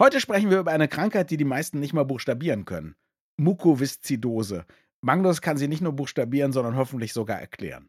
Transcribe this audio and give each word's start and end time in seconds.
Heute 0.00 0.20
sprechen 0.20 0.48
wir 0.48 0.60
über 0.60 0.70
eine 0.70 0.86
Krankheit, 0.86 1.28
die 1.28 1.36
die 1.36 1.44
meisten 1.44 1.80
nicht 1.80 1.92
mal 1.92 2.04
buchstabieren 2.04 2.64
können. 2.64 2.94
Mukoviszidose. 3.36 4.64
Magnus 5.00 5.40
kann 5.40 5.56
sie 5.56 5.66
nicht 5.66 5.80
nur 5.80 5.92
buchstabieren, 5.92 6.52
sondern 6.52 6.76
hoffentlich 6.76 7.12
sogar 7.12 7.40
erklären. 7.40 7.88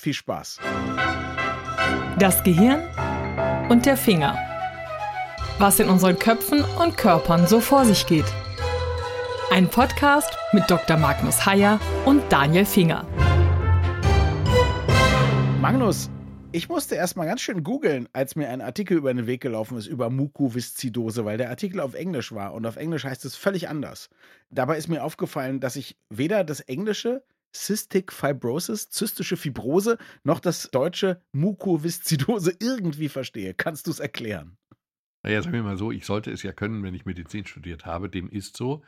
Viel 0.00 0.14
Spaß. 0.14 0.60
Das 2.18 2.42
Gehirn 2.42 2.80
und 3.68 3.84
der 3.84 3.98
Finger. 3.98 4.34
Was 5.58 5.78
in 5.78 5.90
unseren 5.90 6.18
Köpfen 6.18 6.64
und 6.82 6.96
Körpern 6.96 7.46
so 7.46 7.60
vor 7.60 7.84
sich 7.84 8.06
geht. 8.06 8.24
Ein 9.50 9.68
Podcast 9.68 10.30
mit 10.54 10.70
Dr. 10.70 10.96
Magnus 10.96 11.44
Heyer 11.44 11.78
und 12.06 12.22
Daniel 12.32 12.64
Finger. 12.64 13.06
Magnus, 15.60 16.08
ich 16.52 16.68
musste 16.68 16.94
erstmal 16.94 17.26
ganz 17.26 17.40
schön 17.40 17.64
googeln, 17.64 18.08
als 18.12 18.36
mir 18.36 18.48
ein 18.48 18.60
Artikel 18.60 18.96
über 18.96 19.12
den 19.12 19.26
Weg 19.26 19.40
gelaufen 19.40 19.78
ist 19.78 19.86
über 19.86 20.10
Mukoviszidose, 20.10 21.24
weil 21.24 21.38
der 21.38 21.50
Artikel 21.50 21.80
auf 21.80 21.94
Englisch 21.94 22.32
war 22.32 22.52
und 22.54 22.66
auf 22.66 22.76
Englisch 22.76 23.04
heißt 23.04 23.24
es 23.24 23.36
völlig 23.36 23.68
anders. 23.68 24.10
Dabei 24.50 24.76
ist 24.76 24.88
mir 24.88 25.02
aufgefallen, 25.02 25.60
dass 25.60 25.76
ich 25.76 25.96
weder 26.10 26.44
das 26.44 26.60
Englische 26.60 27.24
Cystic 27.54 28.12
Fibrosis, 28.12 28.88
zystische 28.88 29.36
Fibrose, 29.36 29.98
noch 30.24 30.40
das 30.40 30.70
deutsche 30.70 31.20
Mukoviszidose 31.32 32.56
irgendwie 32.60 33.08
verstehe. 33.08 33.54
Kannst 33.54 33.86
du 33.86 33.90
es 33.90 34.00
erklären? 34.00 34.56
Naja, 35.22 35.42
sagen 35.42 35.54
wir 35.54 35.62
mal 35.62 35.76
so, 35.76 35.92
ich 35.92 36.06
sollte 36.06 36.30
es 36.30 36.42
ja 36.42 36.52
können, 36.52 36.82
wenn 36.82 36.94
ich 36.94 37.04
Medizin 37.04 37.46
studiert 37.46 37.86
habe. 37.86 38.08
Dem 38.08 38.28
ist 38.28 38.56
so. 38.56 38.82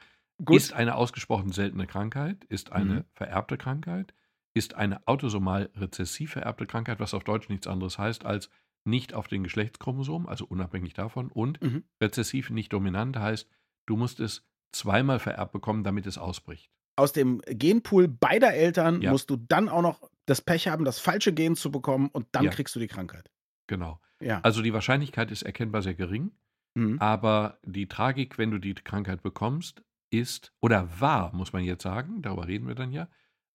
Gut. 0.45 0.57
Ist 0.57 0.73
eine 0.73 0.97
ausgesprochen 0.97 1.53
seltene 1.53 1.87
Krankheit, 1.87 2.45
ist 2.49 2.73
eine 2.73 2.95
mhm. 2.95 3.05
vererbte 3.13 3.57
Krankheit 3.57 4.13
ist 4.55 4.75
eine 4.75 5.07
autosomal 5.07 5.71
rezessiv 5.77 6.33
vererbte 6.33 6.67
Krankheit, 6.67 7.01
was 7.01 7.13
auf 7.13 7.25
Deutsch 7.25 7.49
nichts 7.49 7.67
anderes 7.67 7.99
heißt 7.99 8.25
als 8.25 8.49
nicht 8.85 9.15
auf 9.15 9.29
den 9.29 9.43
Geschlechtschromosom, 9.43 10.27
also 10.27 10.45
unabhängig 10.45 10.95
davon, 10.95 11.31
und 11.31 11.61
mhm. 11.63 11.85
rezessiv 12.03 12.51
nicht 12.51 12.73
dominant 12.73 13.17
heißt, 13.17 13.49
du 13.87 13.97
musst 13.97 14.21
es 14.21 14.47
zweimal 14.73 15.19
vererbt 15.19 15.53
bekommen, 15.53 15.85
damit 15.85 16.07
es 16.07 16.19
ausbricht. 16.19 16.71
Aus 16.97 17.13
dem 17.13 17.41
Genpool 17.47 18.09
beider 18.09 18.53
Eltern 18.55 19.01
ja. 19.01 19.11
musst 19.11 19.31
du 19.31 19.37
dann 19.37 19.69
auch 19.69 19.83
noch 19.83 20.09
das 20.27 20.41
Pech 20.41 20.69
haben, 20.69 20.85
das 20.85 20.99
falsche 20.99 21.33
Gen 21.33 21.57
zu 21.57 21.71
bekommen 21.71 22.09
und 22.09 22.27
dann 22.33 22.45
ja. 22.45 22.51
kriegst 22.51 22.75
du 22.77 22.81
die 22.81 22.87
Krankheit. 22.87 23.31
Genau. 23.67 24.01
Ja. 24.21 24.41
Also 24.43 24.63
die 24.63 24.73
Wahrscheinlichkeit 24.73 25.31
ist 25.31 25.43
erkennbar 25.43 25.83
sehr 25.83 25.95
gering, 25.95 26.33
mhm. 26.75 26.99
aber 27.01 27.59
die 27.65 27.89
Tragik, 27.89 28.39
wenn 28.39 28.51
du 28.51 28.59
die 28.59 28.75
Krankheit 28.75 29.23
bekommst, 29.23 29.83
ist 30.11 30.53
oder 30.61 31.01
war, 31.01 31.35
muss 31.35 31.53
man 31.53 31.65
jetzt 31.65 31.83
sagen, 31.83 32.23
darüber 32.23 32.47
reden 32.47 32.69
wir 32.69 32.75
dann 32.75 32.93
ja, 32.93 33.09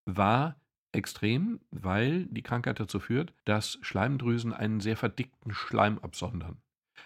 war 0.05 0.59
extrem, 0.91 1.59
weil 1.71 2.25
die 2.25 2.41
Krankheit 2.41 2.79
dazu 2.79 2.99
führt, 2.99 3.33
dass 3.45 3.77
Schleimdrüsen 3.81 4.53
einen 4.53 4.79
sehr 4.79 4.97
verdickten 4.97 5.53
Schleim 5.53 5.99
absondern. 5.99 6.57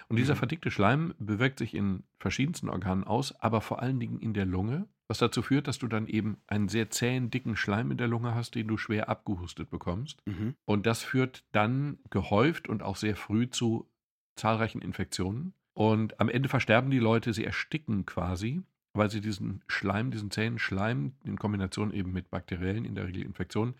Und 0.07 0.17
dieser 0.17 0.35
mhm. 0.35 0.39
verdickte 0.39 0.71
Schleim 0.71 1.13
bewirkt 1.19 1.59
sich 1.59 1.73
in 1.73 2.03
verschiedensten 2.19 2.69
Organen 2.69 3.03
aus, 3.03 3.33
aber 3.39 3.61
vor 3.61 3.81
allen 3.81 3.99
Dingen 3.99 4.19
in 4.19 4.33
der 4.33 4.45
Lunge, 4.45 4.87
was 5.07 5.17
dazu 5.17 5.41
führt, 5.41 5.67
dass 5.67 5.79
du 5.79 5.87
dann 5.87 6.07
eben 6.07 6.37
einen 6.47 6.69
sehr 6.69 6.89
zähen, 6.89 7.29
dicken 7.29 7.55
Schleim 7.55 7.91
in 7.91 7.97
der 7.97 8.07
Lunge 8.07 8.33
hast, 8.35 8.55
den 8.55 8.67
du 8.67 8.77
schwer 8.77 9.09
abgehustet 9.09 9.69
bekommst. 9.69 10.21
Mhm. 10.25 10.55
Und 10.65 10.85
das 10.85 11.03
führt 11.03 11.43
dann 11.51 11.99
gehäuft 12.09 12.67
und 12.67 12.83
auch 12.83 12.95
sehr 12.95 13.15
früh 13.15 13.49
zu 13.49 13.89
zahlreichen 14.35 14.81
Infektionen. 14.81 15.53
Und 15.73 16.19
am 16.19 16.29
Ende 16.29 16.49
versterben 16.49 16.91
die 16.91 16.99
Leute, 16.99 17.33
sie 17.33 17.45
ersticken 17.45 18.05
quasi 18.05 18.63
weil 18.93 19.09
sie 19.09 19.21
diesen 19.21 19.63
Schleim, 19.67 20.11
diesen 20.11 20.31
zähen 20.31 20.59
Schleim 20.59 21.13
in 21.23 21.37
Kombination 21.37 21.93
eben 21.93 22.13
mit 22.13 22.29
bakteriellen, 22.29 22.85
in 22.85 22.95
der 22.95 23.07
Regel 23.07 23.23
Infektionen, 23.23 23.75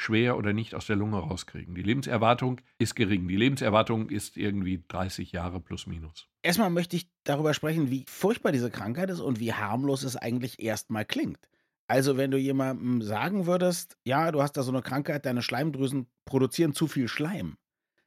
schwer 0.00 0.36
oder 0.36 0.52
nicht 0.52 0.74
aus 0.74 0.86
der 0.86 0.96
Lunge 0.96 1.18
rauskriegen. 1.18 1.74
Die 1.74 1.82
Lebenserwartung 1.82 2.60
ist 2.78 2.94
gering. 2.94 3.26
Die 3.28 3.36
Lebenserwartung 3.36 4.08
ist 4.08 4.36
irgendwie 4.36 4.82
30 4.86 5.32
Jahre 5.32 5.60
plus 5.60 5.86
minus. 5.86 6.28
Erstmal 6.42 6.70
möchte 6.70 6.96
ich 6.96 7.08
darüber 7.24 7.52
sprechen, 7.52 7.90
wie 7.90 8.04
furchtbar 8.08 8.52
diese 8.52 8.70
Krankheit 8.70 9.10
ist 9.10 9.20
und 9.20 9.40
wie 9.40 9.52
harmlos 9.52 10.04
es 10.04 10.16
eigentlich 10.16 10.60
erstmal 10.60 11.04
klingt. 11.04 11.48
Also, 11.88 12.16
wenn 12.16 12.30
du 12.30 12.38
jemandem 12.38 13.00
sagen 13.02 13.46
würdest, 13.46 13.96
ja, 14.04 14.30
du 14.30 14.42
hast 14.42 14.52
da 14.52 14.62
so 14.62 14.70
eine 14.70 14.82
Krankheit, 14.82 15.24
deine 15.24 15.42
Schleimdrüsen 15.42 16.06
produzieren 16.26 16.74
zu 16.74 16.86
viel 16.86 17.08
Schleim, 17.08 17.56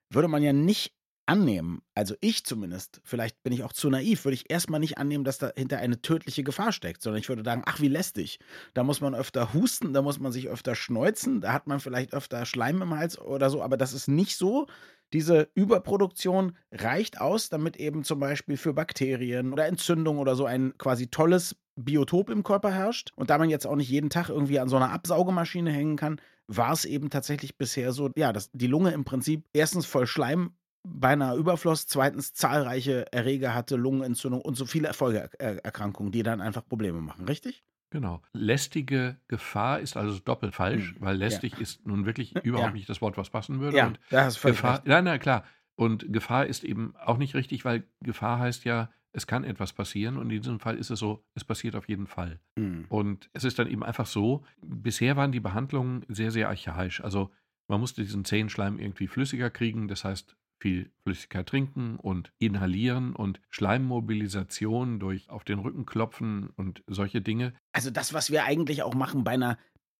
würde 0.10 0.28
man 0.28 0.44
ja 0.44 0.54
nicht 0.54 0.94
annehmen, 1.26 1.82
also 1.96 2.16
ich 2.22 2.46
zumindest, 2.46 3.02
vielleicht 3.04 3.42
bin 3.44 3.54
ich 3.54 3.64
auch 3.64 3.74
zu 3.74 3.90
naiv, 3.90 4.26
würde 4.26 4.36
ich 4.36 4.50
erstmal 4.50 4.80
nicht 4.80 4.98
annehmen, 4.98 5.24
dass 5.24 5.38
dahinter 5.38 5.78
eine 5.78 6.02
tödliche 6.02 6.44
Gefahr 6.44 6.72
steckt, 6.72 7.02
sondern 7.02 7.20
ich 7.20 7.30
würde 7.30 7.44
sagen, 7.44 7.64
ach, 7.66 7.80
wie 7.80 7.88
lästig. 7.88 8.40
Da 8.74 8.84
muss 8.84 9.02
man 9.02 9.16
öfter 9.16 9.54
husten, 9.54 9.94
da 9.94 10.02
muss 10.02 10.20
man 10.20 10.32
sich 10.32 10.50
öfter 10.50 10.76
schneuzen, 10.76 11.42
da 11.42 11.54
hat 11.54 11.68
man 11.68 11.80
vielleicht 11.80 12.14
öfter 12.14 12.46
Schleim 12.46 12.82
im 12.82 12.96
Hals 12.96 13.20
oder 13.20 13.50
so, 13.50 13.62
aber 13.62 13.78
das 13.78 13.94
ist 13.94 14.08
nicht 14.08 14.36
so. 14.38 14.68
Diese 15.14 15.50
Überproduktion 15.56 16.58
reicht 16.72 17.20
aus, 17.20 17.50
damit 17.50 17.78
eben 17.78 18.04
zum 18.04 18.20
Beispiel 18.20 18.58
für 18.58 18.74
Bakterien 18.74 19.52
oder 19.52 19.68
Entzündungen 19.68 20.22
oder 20.22 20.36
so 20.36 20.46
ein 20.46 20.74
quasi 20.78 21.08
tolles 21.08 21.56
Biotop 21.76 22.30
im 22.30 22.44
Körper 22.44 22.72
herrscht. 22.72 23.12
Und 23.16 23.30
da 23.30 23.38
man 23.38 23.50
jetzt 23.50 23.68
auch 23.68 23.76
nicht 23.76 23.90
jeden 23.90 24.10
Tag 24.10 24.30
irgendwie 24.30 24.60
an 24.60 24.70
so 24.70 24.78
einer 24.78 24.92
Absaugemaschine 24.92 25.72
hängen 25.72 25.98
kann, 25.98 26.22
war 26.48 26.74
es 26.74 26.86
eben 26.86 27.10
tatsächlich 27.10 27.58
bisher 27.58 27.92
so, 27.94 28.10
ja, 28.16 28.34
dass 28.34 28.52
die 28.52 28.68
Lunge 28.68 28.92
im 28.92 29.04
Prinzip 29.04 29.46
erstens 29.54 29.86
voll 29.86 30.08
Schleim 30.08 30.54
beinahe 30.84 31.38
Überfluss, 31.38 31.88
zweitens 31.88 32.34
zahlreiche 32.34 33.12
Erreger 33.12 33.54
hatte, 33.54 33.76
Lungenentzündung 33.76 34.42
und 34.42 34.56
so 34.56 34.66
viele 34.66 34.94
Folgeerkrankungen, 34.94 36.12
die 36.12 36.24
dann 36.24 36.42
einfach 36.42 36.66
Probleme 36.66 37.02
machen, 37.02 37.26
richtig? 37.26 37.64
Genau. 37.92 38.22
Lästige 38.34 39.18
Gefahr 39.28 39.82
ist 39.82 39.98
also 39.98 40.18
doppelt 40.20 40.56
falsch, 40.56 40.96
mhm. 40.96 41.02
weil 41.02 41.18
lästig 41.18 41.54
ja. 41.54 41.60
ist 41.60 41.86
nun 41.86 42.06
wirklich 42.06 42.36
überhaupt 42.44 42.70
ja. 42.70 42.74
nicht 42.74 42.90
das 42.90 43.02
Wort, 43.02 43.18
was 43.18 43.30
passen 43.30 43.60
würde. 43.60 43.78
Ja, 43.78 43.88
und 43.88 44.00
das 44.10 44.36
ist 44.36 44.38
völlig 44.38 44.58
Gefahr, 44.58 44.76
recht. 44.76 44.88
Nein, 44.88 45.04
nein, 45.04 45.20
klar. 45.20 45.44
Und 45.76 46.12
Gefahr 46.12 46.46
ist 46.46 46.64
eben 46.64 46.96
auch 47.04 47.18
nicht 47.18 47.36
richtig, 47.36 47.66
weil 47.66 47.84
Gefahr 48.02 48.40
heißt 48.40 48.66
ja, 48.66 48.90
es 49.14 49.28
kann 49.28 49.44
etwas 49.44 49.74
passieren 49.74 50.18
und 50.18 50.30
in 50.30 50.42
diesem 50.42 50.60
Fall 50.60 50.78
ist 50.78 50.90
es 50.90 51.00
so, 51.00 51.26
es 51.36 51.44
passiert 51.44 51.76
auf 51.76 51.90
jeden 51.90 52.08
Fall. 52.08 52.40
Mhm. 52.56 52.86
Und 52.88 53.30
es 53.34 53.44
ist 53.44 53.60
dann 53.60 53.68
eben 53.68 53.84
einfach 53.84 54.06
so, 54.06 54.46
bisher 54.62 55.18
waren 55.18 55.34
die 55.34 55.42
Behandlungen 55.42 56.06
sehr, 56.08 56.32
sehr 56.32 56.48
archaisch. 56.48 57.02
Also 57.02 57.30
man 57.68 57.82
musste 57.82 58.04
diesen 58.04 58.24
Zehenschleim 58.24 58.80
irgendwie 58.80 59.08
flüssiger 59.08 59.50
kriegen, 59.50 59.90
das 59.90 60.06
heißt 60.06 60.36
viel 60.62 60.92
Flüssigkeit 61.04 61.48
trinken 61.48 61.98
und 61.98 62.32
inhalieren 62.38 63.16
und 63.16 63.42
Schleimmobilisation 63.50 65.00
durch 65.00 65.30
auf 65.30 65.44
den 65.44 65.60
Rücken 65.60 65.86
klopfen 65.86 66.52
und 66.56 66.84
solche 66.88 67.22
Dinge. 67.22 67.54
Also 67.74 67.90
das, 67.90 68.14
was 68.14 68.32
wir 68.32 68.46
eigentlich 68.46 68.84
auch 68.84 68.94
machen 68.94 69.24
bei 69.24 69.32
einer 69.32 69.58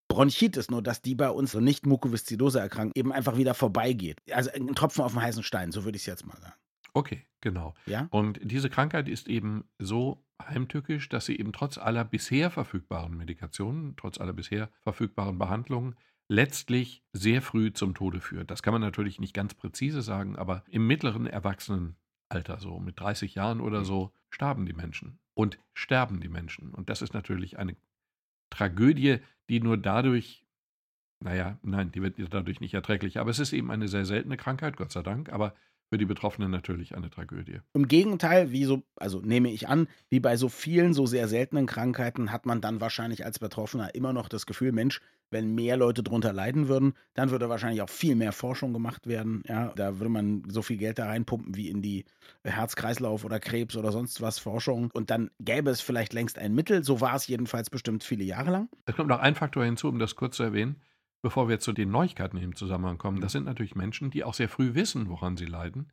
Bronchitis, 0.08 0.70
nur 0.70 0.84
dass 0.84 1.02
die 1.02 1.16
bei 1.16 1.30
uns 1.30 1.54
nicht 1.56 1.86
Mukoviszidose 1.86 2.60
erkrankt, 2.60 2.98
eben 2.98 3.12
einfach 3.12 3.38
wieder 3.38 3.54
vorbeigeht. 3.54 4.18
Also 4.32 4.52
ein 4.52 4.76
Tropfen 4.76 5.04
auf 5.04 5.14
den 5.14 5.22
heißen 5.22 5.44
Stein, 5.44 5.72
so 5.72 5.84
würde 5.84 5.96
ich 5.96 6.04
es 6.04 6.08
jetzt 6.08 6.26
mal 6.26 6.38
sagen. 6.38 6.54
Okay, 6.94 7.26
genau. 7.40 7.74
Ja? 7.86 8.08
Und 8.12 8.40
diese 8.44 8.70
Krankheit 8.70 9.08
ist 9.08 9.28
eben 9.28 9.64
so 9.80 10.24
heimtückisch, 10.42 11.10
dass 11.10 11.26
sie 11.26 11.38
eben 11.40 11.54
trotz 11.54 11.78
aller 11.78 12.04
bisher 12.04 12.52
verfügbaren 12.52 13.16
Medikationen, 13.16 13.96
trotz 13.96 14.20
aller 14.20 14.34
bisher 14.34 14.70
verfügbaren 14.82 15.38
Behandlungen 15.40 15.96
letztlich 16.32 17.04
sehr 17.12 17.42
früh 17.42 17.74
zum 17.74 17.94
Tode 17.94 18.22
führt. 18.22 18.50
Das 18.52 18.64
kann 18.64 18.72
man 18.72 18.82
natürlich 18.82 19.20
nicht 19.20 19.34
ganz 19.34 19.54
präzise 19.54 20.02
sagen, 20.02 20.38
aber 20.38 20.64
im 20.70 20.88
mittleren 20.88 21.28
Erwachsenenalter, 21.28 22.58
so 22.58 22.80
mit 22.80 22.98
30 23.02 23.36
Jahren 23.36 23.60
oder 23.60 23.80
mhm. 23.80 23.86
so, 23.86 24.14
starben 24.30 24.66
die 24.66 24.72
Menschen 24.72 25.20
und 25.34 25.60
sterben 25.74 26.22
die 26.22 26.30
Menschen. 26.30 26.74
Und 26.74 26.90
das 26.90 27.02
ist 27.02 27.14
natürlich 27.14 27.60
eine 27.60 27.76
Tragödie, 28.50 29.18
die 29.50 29.60
nur 29.60 29.76
dadurch, 29.76 30.46
naja, 31.20 31.60
nein, 31.64 31.92
die 31.92 32.02
wird 32.02 32.16
dadurch 32.34 32.62
nicht 32.62 32.74
erträglich, 32.74 33.20
aber 33.20 33.30
es 33.30 33.40
ist 33.40 33.52
eben 33.52 33.70
eine 33.70 33.90
sehr 33.90 34.06
seltene 34.06 34.38
Krankheit, 34.38 34.78
Gott 34.78 34.94
sei 34.94 35.02
Dank, 35.02 35.34
aber 35.34 35.54
für 35.92 35.98
die 35.98 36.06
Betroffenen 36.06 36.50
natürlich 36.50 36.96
eine 36.96 37.10
Tragödie. 37.10 37.60
Im 37.74 37.90
Gegenteil, 37.90 38.54
wie 38.54 38.64
so, 38.64 38.82
also 38.96 39.20
nehme 39.20 39.52
ich 39.52 39.68
an, 39.68 39.90
wie 40.10 40.22
bei 40.22 40.38
so 40.38 40.48
vielen 40.48 40.94
so 40.94 41.06
sehr 41.06 41.28
seltenen 41.28 41.66
Krankheiten 41.66 42.32
hat 42.32 42.46
man 42.46 42.62
dann 42.62 42.80
wahrscheinlich 42.80 43.26
als 43.26 43.40
Betroffener 43.40 43.94
immer 43.94 44.14
noch 44.14 44.30
das 44.30 44.46
Gefühl, 44.46 44.72
Mensch, 44.72 45.02
wenn 45.32 45.54
mehr 45.54 45.76
Leute 45.76 46.02
darunter 46.02 46.32
leiden 46.32 46.70
würden, 46.70 46.94
dann 47.14 47.30
würde 47.30 47.50
wahrscheinlich 47.50 47.82
auch 47.82 47.90
viel 47.90 48.16
mehr 48.16 48.32
Forschung 48.32 48.72
gemacht 48.72 49.06
werden. 49.06 49.44
Ja, 49.46 49.74
da 49.76 50.00
würde 50.00 50.10
man 50.10 50.44
so 50.48 50.62
viel 50.62 50.78
Geld 50.78 50.98
da 50.98 51.08
reinpumpen 51.08 51.58
wie 51.58 51.68
in 51.68 51.82
die 51.82 52.06
Herz-Kreislauf 52.46 53.26
oder 53.26 53.42
Krebs 53.42 53.76
oder 53.76 53.92
sonst 53.92 54.22
was 54.22 54.40
Forschung. 54.40 54.92
Und 54.94 55.10
dann 55.10 55.30
gäbe 55.42 55.72
es 55.72 55.82
vielleicht 55.82 56.14
längst 56.14 56.40
ein 56.40 56.56
Mittel. 56.56 56.86
So 56.86 57.02
war 57.02 57.16
es 57.16 57.28
jedenfalls 57.28 57.70
bestimmt 57.70 58.06
viele 58.06 58.24
Jahre 58.24 58.52
lang. 58.52 58.70
Es 58.86 58.96
kommt 58.96 59.10
noch 59.10 59.20
ein 59.20 59.36
Faktor 59.36 59.66
hinzu, 59.66 59.90
um 59.90 60.00
das 60.00 60.16
kurz 60.16 60.38
zu 60.38 60.44
erwähnen 60.44 60.78
bevor 61.22 61.50
wir 61.50 61.60
zu 61.60 61.74
den 61.74 61.92
Neuigkeiten 61.92 62.38
im 62.38 62.56
Zusammenhang 62.56 62.98
kommen, 62.98 63.22
das 63.22 63.32
sind 63.32 63.46
natürlich 63.46 63.76
Menschen, 63.76 64.12
die 64.12 64.24
auch 64.24 64.34
sehr 64.34 64.50
früh 64.50 64.74
wissen, 64.74 65.10
woran 65.10 65.38
sie 65.38 65.46
leiden, 65.46 65.92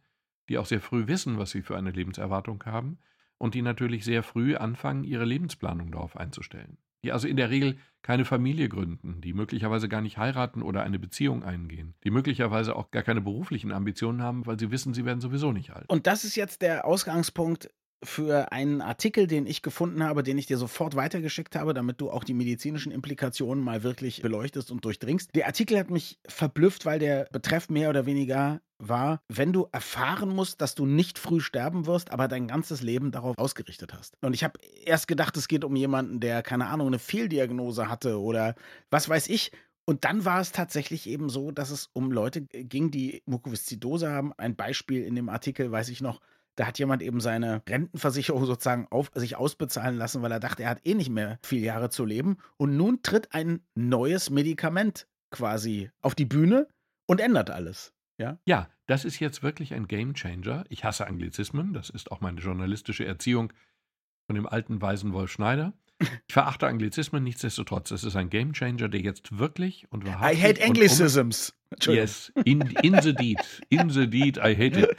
die 0.48 0.58
auch 0.58 0.66
sehr 0.66 0.80
früh 0.80 1.06
wissen, 1.06 1.38
was 1.38 1.50
sie 1.50 1.62
für 1.62 1.76
eine 1.76 1.90
Lebenserwartung 1.90 2.62
haben 2.64 2.98
und 3.36 3.54
die 3.54 3.62
natürlich 3.62 4.04
sehr 4.04 4.22
früh 4.22 4.56
anfangen, 4.56 5.04
ihre 5.04 5.24
Lebensplanung 5.24 5.92
darauf 5.92 6.16
einzustellen. 6.16 6.78
Die 7.04 7.12
also 7.12 7.28
in 7.28 7.36
der 7.36 7.50
Regel 7.50 7.78
keine 8.02 8.24
Familie 8.24 8.68
gründen, 8.68 9.20
die 9.20 9.32
möglicherweise 9.32 9.88
gar 9.88 10.00
nicht 10.00 10.18
heiraten 10.18 10.62
oder 10.62 10.82
eine 10.82 10.98
Beziehung 10.98 11.44
eingehen, 11.44 11.94
die 12.02 12.10
möglicherweise 12.10 12.74
auch 12.74 12.90
gar 12.90 13.04
keine 13.04 13.20
beruflichen 13.20 13.70
Ambitionen 13.70 14.22
haben, 14.22 14.46
weil 14.46 14.58
sie 14.58 14.70
wissen, 14.72 14.94
sie 14.94 15.04
werden 15.04 15.20
sowieso 15.20 15.52
nicht 15.52 15.70
alt. 15.70 15.88
Und 15.88 16.08
das 16.08 16.24
ist 16.24 16.34
jetzt 16.34 16.62
der 16.62 16.84
Ausgangspunkt 16.84 17.70
für 18.04 18.52
einen 18.52 18.80
Artikel, 18.80 19.26
den 19.26 19.46
ich 19.46 19.62
gefunden 19.62 20.02
habe, 20.04 20.22
den 20.22 20.38
ich 20.38 20.46
dir 20.46 20.58
sofort 20.58 20.94
weitergeschickt 20.94 21.56
habe, 21.56 21.74
damit 21.74 22.00
du 22.00 22.10
auch 22.10 22.24
die 22.24 22.34
medizinischen 22.34 22.92
Implikationen 22.92 23.62
mal 23.62 23.82
wirklich 23.82 24.22
beleuchtest 24.22 24.70
und 24.70 24.84
durchdringst. 24.84 25.34
Der 25.34 25.46
Artikel 25.46 25.78
hat 25.78 25.90
mich 25.90 26.18
verblüfft, 26.26 26.86
weil 26.86 26.98
der 26.98 27.28
Betreff 27.32 27.68
mehr 27.68 27.90
oder 27.90 28.06
weniger 28.06 28.60
war, 28.78 29.20
wenn 29.28 29.52
du 29.52 29.66
erfahren 29.72 30.28
musst, 30.28 30.60
dass 30.60 30.74
du 30.76 30.86
nicht 30.86 31.18
früh 31.18 31.40
sterben 31.40 31.86
wirst, 31.86 32.12
aber 32.12 32.28
dein 32.28 32.46
ganzes 32.46 32.82
Leben 32.82 33.10
darauf 33.10 33.36
ausgerichtet 33.36 33.92
hast. 33.92 34.14
Und 34.22 34.34
ich 34.34 34.44
habe 34.44 34.60
erst 34.84 35.08
gedacht, 35.08 35.36
es 35.36 35.48
geht 35.48 35.64
um 35.64 35.74
jemanden, 35.74 36.20
der, 36.20 36.42
keine 36.42 36.66
Ahnung, 36.66 36.86
eine 36.86 37.00
Fehldiagnose 37.00 37.88
hatte 37.88 38.20
oder 38.20 38.54
was 38.90 39.08
weiß 39.08 39.28
ich. 39.28 39.50
Und 39.84 40.04
dann 40.04 40.24
war 40.24 40.40
es 40.40 40.52
tatsächlich 40.52 41.08
eben 41.08 41.30
so, 41.30 41.50
dass 41.50 41.70
es 41.70 41.88
um 41.94 42.12
Leute 42.12 42.42
ging, 42.42 42.90
die 42.90 43.22
Mukoviszidose 43.24 44.10
haben. 44.10 44.32
Ein 44.36 44.54
Beispiel 44.54 45.02
in 45.02 45.14
dem 45.16 45.30
Artikel, 45.30 45.72
weiß 45.72 45.88
ich 45.88 46.02
noch, 46.02 46.20
da 46.58 46.66
hat 46.66 46.78
jemand 46.80 47.02
eben 47.02 47.20
seine 47.20 47.62
Rentenversicherung 47.68 48.44
sozusagen 48.46 48.88
auf 48.90 49.10
sich 49.14 49.36
ausbezahlen 49.36 49.96
lassen, 49.96 50.22
weil 50.22 50.32
er 50.32 50.40
dachte, 50.40 50.64
er 50.64 50.70
hat 50.70 50.84
eh 50.84 50.94
nicht 50.94 51.10
mehr 51.10 51.38
viele 51.42 51.64
Jahre 51.64 51.88
zu 51.88 52.04
leben. 52.04 52.38
Und 52.56 52.76
nun 52.76 53.00
tritt 53.02 53.32
ein 53.32 53.60
neues 53.76 54.28
Medikament 54.30 55.06
quasi 55.30 55.90
auf 56.00 56.14
die 56.14 56.24
Bühne 56.24 56.66
und 57.06 57.20
ändert 57.20 57.50
alles. 57.50 57.94
Ja? 58.18 58.38
ja, 58.44 58.68
das 58.86 59.04
ist 59.04 59.20
jetzt 59.20 59.44
wirklich 59.44 59.72
ein 59.72 59.86
Game 59.86 60.14
Changer. 60.14 60.64
Ich 60.68 60.82
hasse 60.82 61.06
Anglizismen, 61.06 61.72
das 61.72 61.90
ist 61.90 62.10
auch 62.10 62.20
meine 62.20 62.40
journalistische 62.40 63.06
Erziehung 63.06 63.52
von 64.26 64.34
dem 64.34 64.46
alten 64.46 64.82
weisen 64.82 65.12
Wolf 65.12 65.30
Schneider. 65.30 65.72
Ich 66.00 66.32
verachte 66.32 66.66
Anglizismen, 66.66 67.24
nichtsdestotrotz. 67.24 67.90
Es 67.90 68.04
ist 68.04 68.14
ein 68.14 68.30
Game 68.30 68.52
Changer, 68.52 68.88
der 68.88 69.00
jetzt 69.00 69.38
wirklich 69.38 69.90
und 69.90 70.06
wahrhaftig. 70.06 70.38
I 70.38 70.42
hate 70.42 70.64
Anglicisms. 70.64 71.56
Um, 71.86 71.94
yes, 71.94 72.32
in, 72.44 72.60
in 72.82 73.00
the 73.02 73.14
deed. 73.14 73.38
In 73.68 73.90
the 73.90 74.08
deed, 74.08 74.36
I 74.36 74.54
hate 74.54 74.78
it. 74.78 74.96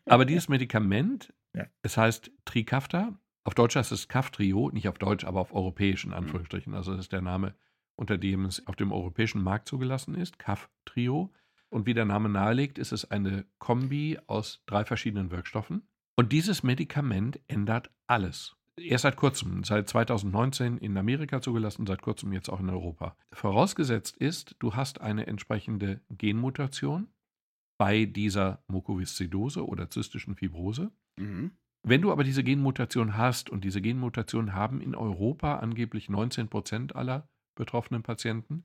Aber 0.06 0.24
dieses 0.24 0.48
Medikament, 0.48 1.32
ja. 1.54 1.66
es 1.82 1.96
heißt 1.96 2.30
Trikafta. 2.44 3.18
Auf 3.44 3.54
Deutsch 3.54 3.76
heißt 3.76 3.92
es 3.92 4.08
Kaftrio, 4.08 4.70
nicht 4.72 4.88
auf 4.88 4.98
Deutsch, 4.98 5.24
aber 5.24 5.40
auf 5.40 5.54
europäischen 5.54 6.08
mhm. 6.08 6.16
Anführungsstrichen. 6.16 6.74
Also 6.74 6.92
das 6.92 7.02
ist 7.02 7.12
der 7.12 7.22
Name, 7.22 7.54
unter 7.94 8.18
dem 8.18 8.44
es 8.44 8.66
auf 8.66 8.74
dem 8.74 8.90
europäischen 8.90 9.40
Markt 9.40 9.68
zugelassen 9.68 10.16
ist. 10.16 10.40
Kaftrio. 10.40 11.32
Und 11.68 11.86
wie 11.86 11.94
der 11.94 12.06
Name 12.06 12.28
nahelegt, 12.28 12.76
ist 12.76 12.90
es 12.90 13.08
eine 13.08 13.46
Kombi 13.58 14.18
aus 14.26 14.62
drei 14.66 14.84
verschiedenen 14.84 15.30
Wirkstoffen. 15.30 15.86
Und 16.16 16.32
dieses 16.32 16.64
Medikament 16.64 17.38
ändert 17.46 17.90
alles 18.08 18.55
erst 18.76 19.02
seit 19.02 19.16
kurzem, 19.16 19.64
seit 19.64 19.88
2019 19.88 20.78
in 20.78 20.96
Amerika 20.96 21.40
zugelassen, 21.40 21.86
seit 21.86 22.02
kurzem 22.02 22.32
jetzt 22.32 22.48
auch 22.48 22.60
in 22.60 22.70
Europa. 22.70 23.16
Vorausgesetzt 23.32 24.16
ist, 24.16 24.56
du 24.58 24.74
hast 24.74 25.00
eine 25.00 25.26
entsprechende 25.26 26.00
Genmutation 26.10 27.08
bei 27.78 28.04
dieser 28.04 28.62
Mukoviszidose 28.68 29.66
oder 29.66 29.90
zystischen 29.90 30.34
Fibrose. 30.34 30.90
Mhm. 31.18 31.52
Wenn 31.82 32.02
du 32.02 32.10
aber 32.10 32.24
diese 32.24 32.42
Genmutation 32.42 33.16
hast, 33.16 33.48
und 33.48 33.62
diese 33.62 33.80
Genmutation 33.80 34.54
haben 34.54 34.80
in 34.80 34.94
Europa 34.94 35.58
angeblich 35.58 36.08
19 36.08 36.48
Prozent 36.48 36.96
aller 36.96 37.28
betroffenen 37.54 38.02
Patienten, 38.02 38.64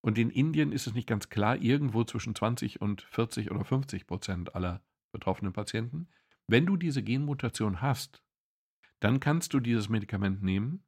und 0.00 0.18
in 0.18 0.30
Indien 0.30 0.72
ist 0.72 0.86
es 0.86 0.94
nicht 0.94 1.06
ganz 1.06 1.28
klar, 1.28 1.56
irgendwo 1.56 2.02
zwischen 2.04 2.34
20 2.34 2.80
und 2.80 3.02
40 3.02 3.50
oder 3.50 3.64
50 3.64 4.06
Prozent 4.06 4.54
aller 4.54 4.82
betroffenen 5.12 5.52
Patienten. 5.52 6.08
Wenn 6.48 6.66
du 6.66 6.76
diese 6.76 7.02
Genmutation 7.02 7.80
hast, 7.80 8.21
dann 9.02 9.18
kannst 9.18 9.52
du 9.52 9.60
dieses 9.60 9.88
Medikament 9.88 10.42
nehmen 10.42 10.84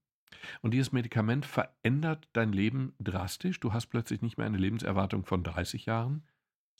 und 0.62 0.72
dieses 0.72 0.92
Medikament 0.92 1.46
verändert 1.46 2.28
dein 2.32 2.52
Leben 2.52 2.94
drastisch. 3.00 3.58
Du 3.58 3.72
hast 3.72 3.86
plötzlich 3.86 4.22
nicht 4.22 4.38
mehr 4.38 4.46
eine 4.46 4.58
Lebenserwartung 4.58 5.24
von 5.24 5.42
30 5.42 5.86
Jahren, 5.86 6.24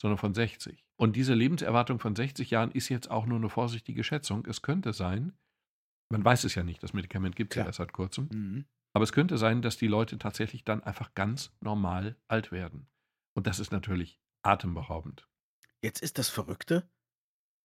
sondern 0.01 0.17
von 0.17 0.33
60. 0.33 0.85
Und 0.95 1.15
diese 1.17 1.33
Lebenserwartung 1.33 1.99
von 1.99 2.15
60 2.15 2.51
Jahren 2.51 2.71
ist 2.71 2.87
jetzt 2.87 3.11
auch 3.11 3.25
nur 3.25 3.37
eine 3.37 3.49
vorsichtige 3.49 4.03
Schätzung. 4.03 4.45
Es 4.45 4.61
könnte 4.61 4.93
sein, 4.93 5.33
man 6.09 6.23
weiß 6.23 6.45
es 6.45 6.55
ja 6.55 6.63
nicht, 6.63 6.81
das 6.83 6.93
Medikament 6.93 7.35
gibt 7.35 7.53
es 7.53 7.57
ja 7.57 7.65
erst 7.65 7.77
seit 7.77 7.91
kurzem, 7.91 8.29
mhm. 8.31 8.65
aber 8.93 9.03
es 9.03 9.11
könnte 9.11 9.37
sein, 9.37 9.61
dass 9.61 9.77
die 9.77 9.87
Leute 9.87 10.17
tatsächlich 10.17 10.63
dann 10.63 10.83
einfach 10.83 11.15
ganz 11.15 11.51
normal 11.59 12.15
alt 12.29 12.53
werden. 12.53 12.87
Und 13.33 13.45
das 13.45 13.59
ist 13.59 13.73
natürlich 13.73 14.21
atemberaubend. 14.41 15.27
Jetzt 15.81 16.01
ist 16.01 16.17
das 16.17 16.29
Verrückte, 16.29 16.89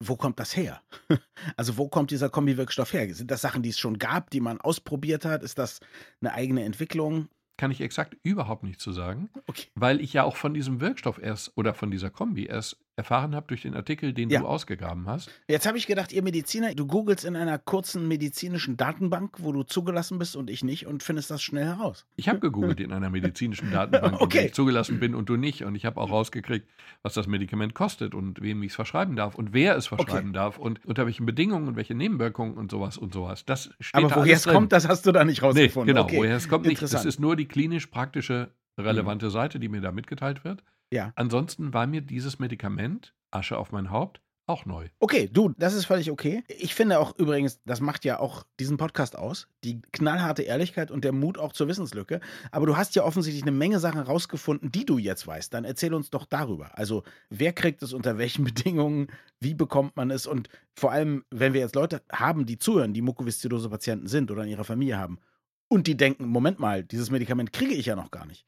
wo 0.02 0.16
kommt 0.16 0.40
das 0.40 0.56
her? 0.56 0.82
Also 1.56 1.76
wo 1.78 1.88
kommt 1.88 2.10
dieser 2.10 2.28
Kombiwirkstoff 2.28 2.92
her? 2.92 3.12
Sind 3.14 3.30
das 3.30 3.40
Sachen, 3.40 3.62
die 3.62 3.70
es 3.70 3.78
schon 3.78 3.98
gab, 3.98 4.30
die 4.30 4.40
man 4.40 4.60
ausprobiert 4.60 5.24
hat? 5.24 5.42
Ist 5.42 5.58
das 5.58 5.80
eine 6.20 6.32
eigene 6.32 6.64
Entwicklung? 6.64 7.28
kann 7.60 7.70
ich 7.70 7.82
exakt 7.82 8.16
überhaupt 8.22 8.62
nicht 8.62 8.80
zu 8.80 8.90
sagen, 8.90 9.28
okay. 9.46 9.66
weil 9.74 10.00
ich 10.00 10.14
ja 10.14 10.24
auch 10.24 10.36
von 10.36 10.54
diesem 10.54 10.80
Wirkstoff 10.80 11.20
erst 11.20 11.52
oder 11.58 11.74
von 11.74 11.90
dieser 11.90 12.08
Kombi 12.08 12.46
erst 12.46 12.78
erfahren 13.00 13.34
habe 13.34 13.46
durch 13.48 13.62
den 13.62 13.74
Artikel, 13.74 14.12
den 14.12 14.28
ja. 14.28 14.40
du 14.40 14.46
ausgegraben 14.46 15.06
hast. 15.06 15.30
Jetzt 15.48 15.66
habe 15.66 15.78
ich 15.78 15.86
gedacht, 15.86 16.12
ihr 16.12 16.22
Mediziner, 16.22 16.74
du 16.74 16.86
googelst 16.86 17.24
in 17.24 17.34
einer 17.34 17.58
kurzen 17.58 18.06
medizinischen 18.06 18.76
Datenbank, 18.76 19.36
wo 19.38 19.52
du 19.52 19.62
zugelassen 19.62 20.18
bist 20.18 20.36
und 20.36 20.50
ich 20.50 20.62
nicht 20.62 20.86
und 20.86 21.02
findest 21.02 21.30
das 21.30 21.42
schnell 21.42 21.64
heraus. 21.64 22.04
Ich 22.16 22.28
habe 22.28 22.40
gegoogelt 22.40 22.78
in 22.78 22.92
einer 22.92 23.08
medizinischen 23.08 23.70
Datenbank, 23.70 24.20
okay. 24.20 24.42
wo 24.42 24.46
ich 24.46 24.54
zugelassen 24.54 25.00
bin 25.00 25.14
und 25.14 25.30
du 25.30 25.36
nicht. 25.36 25.64
Und 25.64 25.74
ich 25.74 25.86
habe 25.86 25.98
auch 25.98 26.10
rausgekriegt, 26.10 26.68
was 27.02 27.14
das 27.14 27.26
Medikament 27.26 27.74
kostet 27.74 28.14
und 28.14 28.42
wem 28.42 28.62
ich 28.62 28.72
es 28.72 28.76
verschreiben 28.76 29.16
darf 29.16 29.34
und 29.34 29.54
wer 29.54 29.76
es 29.76 29.86
verschreiben 29.86 30.30
okay. 30.30 30.38
darf 30.38 30.58
und 30.58 30.84
unter 30.84 31.06
welchen 31.06 31.24
Bedingungen 31.24 31.68
und 31.68 31.76
welche 31.76 31.94
Nebenwirkungen 31.94 32.58
und 32.58 32.70
sowas 32.70 32.98
und 32.98 33.14
sowas. 33.14 33.46
Das 33.46 33.70
steht 33.80 34.04
Aber 34.04 34.14
woher 34.14 34.36
es 34.36 34.46
kommt, 34.46 34.72
das 34.72 34.86
hast 34.86 35.06
du 35.06 35.12
da 35.12 35.24
nicht 35.24 35.42
rausgefunden. 35.42 35.86
Nee, 35.86 35.92
genau, 35.92 36.04
okay. 36.04 36.18
woher 36.18 36.36
es 36.36 36.48
kommt 36.48 36.66
nicht. 36.66 36.82
Das 36.82 37.04
ist 37.04 37.18
nur 37.18 37.34
die 37.34 37.46
klinisch 37.46 37.86
praktische 37.86 38.50
relevante 38.78 39.26
mhm. 39.26 39.30
Seite, 39.30 39.58
die 39.58 39.68
mir 39.68 39.80
da 39.80 39.90
mitgeteilt 39.92 40.44
wird. 40.44 40.62
Ja. 40.90 41.12
Ansonsten 41.14 41.72
war 41.72 41.86
mir 41.86 42.00
dieses 42.00 42.38
Medikament, 42.38 43.14
Asche 43.30 43.56
auf 43.56 43.72
mein 43.72 43.90
Haupt, 43.90 44.20
auch 44.50 44.66
neu. 44.66 44.88
Okay, 44.98 45.30
du, 45.32 45.54
das 45.58 45.74
ist 45.74 45.84
völlig 45.84 46.10
okay. 46.10 46.42
Ich 46.48 46.74
finde 46.74 46.98
auch 46.98 47.16
übrigens, 47.16 47.60
das 47.66 47.80
macht 47.80 48.04
ja 48.04 48.18
auch 48.18 48.42
diesen 48.58 48.78
Podcast 48.78 49.16
aus, 49.16 49.46
die 49.62 49.80
knallharte 49.92 50.42
Ehrlichkeit 50.42 50.90
und 50.90 51.04
der 51.04 51.12
Mut 51.12 51.38
auch 51.38 51.52
zur 51.52 51.68
Wissenslücke. 51.68 52.20
Aber 52.50 52.66
du 52.66 52.76
hast 52.76 52.96
ja 52.96 53.04
offensichtlich 53.04 53.44
eine 53.44 53.52
Menge 53.52 53.78
Sachen 53.78 54.00
rausgefunden, 54.00 54.72
die 54.72 54.84
du 54.84 54.98
jetzt 54.98 55.24
weißt. 55.24 55.54
Dann 55.54 55.64
erzähl 55.64 55.94
uns 55.94 56.10
doch 56.10 56.26
darüber. 56.26 56.76
Also, 56.76 57.04
wer 57.28 57.52
kriegt 57.52 57.80
es 57.84 57.92
unter 57.92 58.18
welchen 58.18 58.42
Bedingungen? 58.52 59.06
Wie 59.38 59.54
bekommt 59.54 59.94
man 59.94 60.10
es? 60.10 60.26
Und 60.26 60.48
vor 60.74 60.90
allem, 60.90 61.24
wenn 61.30 61.52
wir 61.52 61.60
jetzt 61.60 61.76
Leute 61.76 62.02
haben, 62.10 62.44
die 62.44 62.58
zuhören, 62.58 62.92
die 62.92 63.02
Mukoviszidose-Patienten 63.02 64.08
sind 64.08 64.32
oder 64.32 64.42
in 64.42 64.50
ihrer 64.50 64.64
Familie 64.64 64.98
haben 64.98 65.20
und 65.68 65.86
die 65.86 65.96
denken, 65.96 66.26
Moment 66.26 66.58
mal, 66.58 66.82
dieses 66.82 67.12
Medikament 67.12 67.52
kriege 67.52 67.74
ich 67.74 67.86
ja 67.86 67.94
noch 67.94 68.10
gar 68.10 68.26
nicht. 68.26 68.44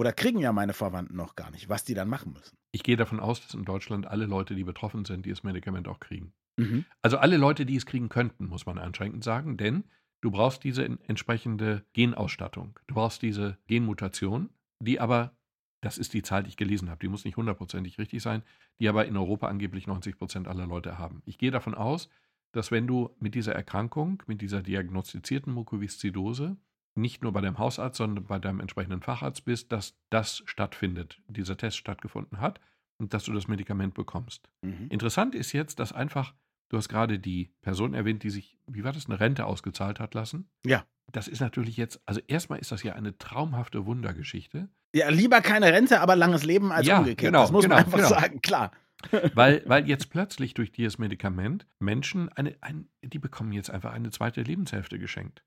Oder 0.00 0.14
kriegen 0.14 0.38
ja 0.38 0.50
meine 0.50 0.72
Verwandten 0.72 1.14
noch 1.14 1.36
gar 1.36 1.50
nicht, 1.50 1.68
was 1.68 1.84
die 1.84 1.92
dann 1.92 2.08
machen 2.08 2.32
müssen. 2.32 2.56
Ich 2.72 2.82
gehe 2.82 2.96
davon 2.96 3.20
aus, 3.20 3.42
dass 3.42 3.52
in 3.52 3.66
Deutschland 3.66 4.06
alle 4.06 4.24
Leute, 4.24 4.54
die 4.54 4.64
betroffen 4.64 5.04
sind, 5.04 5.26
dieses 5.26 5.42
Medikament 5.42 5.88
auch 5.88 6.00
kriegen. 6.00 6.32
Mhm. 6.56 6.86
Also 7.02 7.18
alle 7.18 7.36
Leute, 7.36 7.66
die 7.66 7.76
es 7.76 7.84
kriegen 7.84 8.08
könnten, 8.08 8.46
muss 8.46 8.64
man 8.64 8.78
einschränkend 8.78 9.22
sagen, 9.22 9.58
denn 9.58 9.84
du 10.22 10.30
brauchst 10.30 10.64
diese 10.64 10.86
entsprechende 10.86 11.84
Genausstattung. 11.92 12.78
Du 12.86 12.94
brauchst 12.94 13.20
diese 13.20 13.58
Genmutation, 13.66 14.48
die 14.82 15.00
aber, 15.00 15.36
das 15.82 15.98
ist 15.98 16.14
die 16.14 16.22
Zahl, 16.22 16.44
die 16.44 16.48
ich 16.48 16.56
gelesen 16.56 16.88
habe, 16.88 17.00
die 17.00 17.08
muss 17.08 17.26
nicht 17.26 17.36
hundertprozentig 17.36 17.98
richtig 17.98 18.22
sein, 18.22 18.42
die 18.80 18.88
aber 18.88 19.04
in 19.04 19.18
Europa 19.18 19.48
angeblich 19.48 19.86
90 19.86 20.16
Prozent 20.16 20.48
aller 20.48 20.66
Leute 20.66 20.96
haben. 20.96 21.20
Ich 21.26 21.36
gehe 21.36 21.50
davon 21.50 21.74
aus, 21.74 22.08
dass 22.52 22.70
wenn 22.70 22.86
du 22.86 23.14
mit 23.20 23.34
dieser 23.34 23.54
Erkrankung, 23.54 24.22
mit 24.26 24.40
dieser 24.40 24.62
diagnostizierten 24.62 25.52
Mukoviszidose 25.52 26.56
nicht 26.94 27.22
nur 27.22 27.32
bei 27.32 27.40
deinem 27.40 27.58
Hausarzt, 27.58 27.96
sondern 27.96 28.24
bei 28.24 28.38
deinem 28.38 28.60
entsprechenden 28.60 29.02
Facharzt 29.02 29.44
bist, 29.44 29.72
dass 29.72 29.96
das 30.10 30.42
stattfindet, 30.46 31.20
dieser 31.28 31.56
Test 31.56 31.76
stattgefunden 31.76 32.40
hat 32.40 32.60
und 32.98 33.14
dass 33.14 33.24
du 33.24 33.32
das 33.32 33.48
Medikament 33.48 33.94
bekommst. 33.94 34.48
Mhm. 34.62 34.88
Interessant 34.90 35.34
ist 35.34 35.52
jetzt, 35.52 35.78
dass 35.78 35.92
einfach, 35.92 36.34
du 36.68 36.76
hast 36.76 36.88
gerade 36.88 37.18
die 37.18 37.52
Person 37.62 37.94
erwähnt, 37.94 38.22
die 38.22 38.30
sich, 38.30 38.58
wie 38.66 38.84
war 38.84 38.92
das, 38.92 39.06
eine 39.06 39.20
Rente 39.20 39.46
ausgezahlt 39.46 40.00
hat 40.00 40.14
lassen. 40.14 40.48
Ja. 40.64 40.84
Das 41.12 41.26
ist 41.26 41.40
natürlich 41.40 41.76
jetzt, 41.76 42.00
also 42.06 42.20
erstmal 42.28 42.60
ist 42.60 42.70
das 42.70 42.82
ja 42.82 42.94
eine 42.94 43.18
traumhafte 43.18 43.84
Wundergeschichte. 43.86 44.68
Ja, 44.94 45.08
lieber 45.08 45.40
keine 45.40 45.72
Rente, 45.72 46.00
aber 46.00 46.14
langes 46.14 46.44
Leben 46.44 46.70
als 46.70 46.86
ja, 46.86 46.98
umgekehrt. 46.98 47.32
Genau, 47.32 47.42
das 47.42 47.52
muss 47.52 47.64
genau, 47.64 47.76
man 47.76 47.84
einfach 47.84 47.98
genau. 47.98 48.08
sagen, 48.08 48.40
klar. 48.42 48.70
weil, 49.34 49.62
weil 49.66 49.88
jetzt 49.88 50.10
plötzlich 50.10 50.54
durch 50.54 50.72
dieses 50.72 50.98
Medikament 50.98 51.66
Menschen, 51.78 52.28
eine, 52.30 52.56
ein, 52.60 52.88
die 53.02 53.18
bekommen 53.18 53.52
jetzt 53.52 53.70
einfach 53.70 53.92
eine 53.92 54.10
zweite 54.10 54.42
Lebenshälfte 54.42 54.98
geschenkt. 54.98 55.42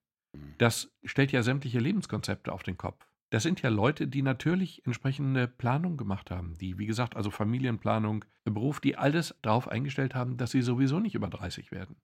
Das 0.57 0.91
stellt 1.03 1.31
ja 1.31 1.43
sämtliche 1.43 1.79
Lebenskonzepte 1.79 2.51
auf 2.51 2.63
den 2.63 2.77
Kopf. 2.77 3.07
Das 3.29 3.43
sind 3.43 3.61
ja 3.61 3.69
Leute, 3.69 4.07
die 4.07 4.21
natürlich 4.21 4.85
entsprechende 4.85 5.47
Planung 5.47 5.97
gemacht 5.97 6.29
haben, 6.29 6.55
die, 6.57 6.77
wie 6.77 6.85
gesagt, 6.85 7.15
also 7.15 7.31
Familienplanung, 7.31 8.25
Beruf, 8.45 8.79
die 8.79 8.95
alles 8.95 9.35
darauf 9.41 9.67
eingestellt 9.67 10.13
haben, 10.13 10.37
dass 10.37 10.51
sie 10.51 10.61
sowieso 10.61 10.99
nicht 10.99 11.15
über 11.15 11.29
30 11.29 11.71
werden. 11.71 11.95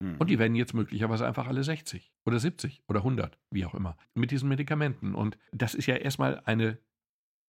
Mhm. 0.00 0.16
Und 0.18 0.30
die 0.30 0.38
werden 0.38 0.54
jetzt 0.54 0.74
möglicherweise 0.74 1.26
einfach 1.26 1.48
alle 1.48 1.64
60 1.64 2.12
oder 2.24 2.38
70 2.38 2.82
oder 2.88 3.00
100, 3.00 3.38
wie 3.50 3.64
auch 3.64 3.74
immer, 3.74 3.96
mit 4.14 4.30
diesen 4.30 4.48
Medikamenten. 4.48 5.14
Und 5.14 5.36
das 5.52 5.74
ist 5.74 5.86
ja 5.86 5.96
erstmal 5.96 6.40
eine 6.44 6.78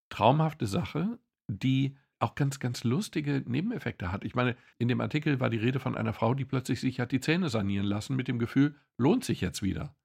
traumhafte 0.09 0.65
Sache, 0.65 1.19
die 1.47 1.95
auch 2.19 2.35
ganz, 2.35 2.59
ganz 2.59 2.83
lustige 2.83 3.43
Nebeneffekte 3.45 4.11
hat. 4.11 4.25
Ich 4.25 4.35
meine, 4.35 4.57
in 4.77 4.87
dem 4.87 5.01
Artikel 5.01 5.39
war 5.39 5.49
die 5.49 5.57
Rede 5.57 5.79
von 5.79 5.95
einer 5.95 6.13
Frau, 6.13 6.33
die 6.33 6.45
plötzlich 6.45 6.79
sich 6.81 6.99
hat 6.99 7.11
die 7.11 7.21
Zähne 7.21 7.49
sanieren 7.49 7.85
lassen 7.85 8.15
mit 8.15 8.27
dem 8.27 8.39
Gefühl, 8.39 8.75
lohnt 8.97 9.23
sich 9.23 9.39
jetzt 9.39 9.61
wieder. 9.61 9.95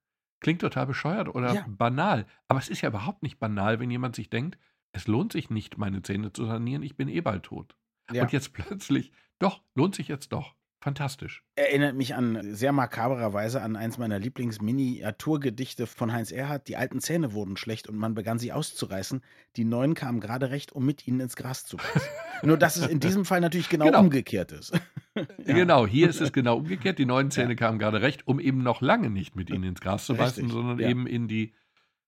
Klingt 0.44 0.60
total 0.60 0.86
bescheuert 0.86 1.34
oder 1.34 1.54
ja. 1.54 1.64
banal. 1.66 2.26
Aber 2.48 2.58
es 2.58 2.68
ist 2.68 2.82
ja 2.82 2.90
überhaupt 2.90 3.22
nicht 3.22 3.38
banal, 3.38 3.80
wenn 3.80 3.90
jemand 3.90 4.14
sich 4.14 4.28
denkt, 4.28 4.58
es 4.92 5.06
lohnt 5.06 5.32
sich 5.32 5.48
nicht, 5.48 5.78
meine 5.78 6.02
Zähne 6.02 6.34
zu 6.34 6.44
sanieren, 6.44 6.82
ich 6.82 6.98
bin 6.98 7.08
eh 7.08 7.22
bald 7.22 7.44
tot. 7.44 7.74
Ja. 8.12 8.24
Und 8.24 8.32
jetzt 8.32 8.52
plötzlich, 8.52 9.10
doch, 9.38 9.62
lohnt 9.74 9.94
sich 9.94 10.06
jetzt 10.06 10.34
doch. 10.34 10.54
Fantastisch. 10.84 11.42
Erinnert 11.56 11.96
mich 11.96 12.14
an 12.14 12.54
sehr 12.54 12.70
makabererweise 12.70 13.62
an 13.62 13.74
eins 13.74 13.96
meiner 13.96 14.18
Lieblingsminiaturgedichte 14.18 15.86
von 15.86 16.12
Heinz 16.12 16.30
Erhardt. 16.30 16.68
Die 16.68 16.76
alten 16.76 17.00
Zähne 17.00 17.32
wurden 17.32 17.56
schlecht 17.56 17.88
und 17.88 17.96
man 17.96 18.14
begann 18.14 18.38
sie 18.38 18.52
auszureißen. 18.52 19.22
Die 19.56 19.64
neuen 19.64 19.94
kamen 19.94 20.20
gerade 20.20 20.50
recht, 20.50 20.72
um 20.72 20.84
mit 20.84 21.08
ihnen 21.08 21.20
ins 21.20 21.36
Gras 21.36 21.64
zu 21.64 21.78
beißen. 21.78 22.02
Nur, 22.42 22.58
dass 22.58 22.76
es 22.76 22.86
in 22.86 23.00
diesem 23.00 23.24
Fall 23.24 23.40
natürlich 23.40 23.70
genau, 23.70 23.86
genau. 23.86 24.00
umgekehrt 24.00 24.52
ist. 24.52 24.72
ja. 25.16 25.22
Genau, 25.54 25.86
hier 25.86 26.10
ist 26.10 26.20
es 26.20 26.32
genau 26.34 26.58
umgekehrt. 26.58 26.98
Die 26.98 27.06
neuen 27.06 27.30
Zähne 27.30 27.50
ja. 27.50 27.56
kamen 27.56 27.78
gerade 27.78 28.02
recht, 28.02 28.28
um 28.28 28.38
eben 28.38 28.62
noch 28.62 28.82
lange 28.82 29.08
nicht 29.08 29.36
mit 29.36 29.48
ihnen 29.48 29.64
ins 29.64 29.80
Gras 29.80 30.04
zu 30.04 30.14
beißen, 30.14 30.44
Richtig. 30.44 30.52
sondern 30.52 30.78
ja. 30.78 30.88
eben 30.88 31.06
in 31.06 31.28
die 31.28 31.54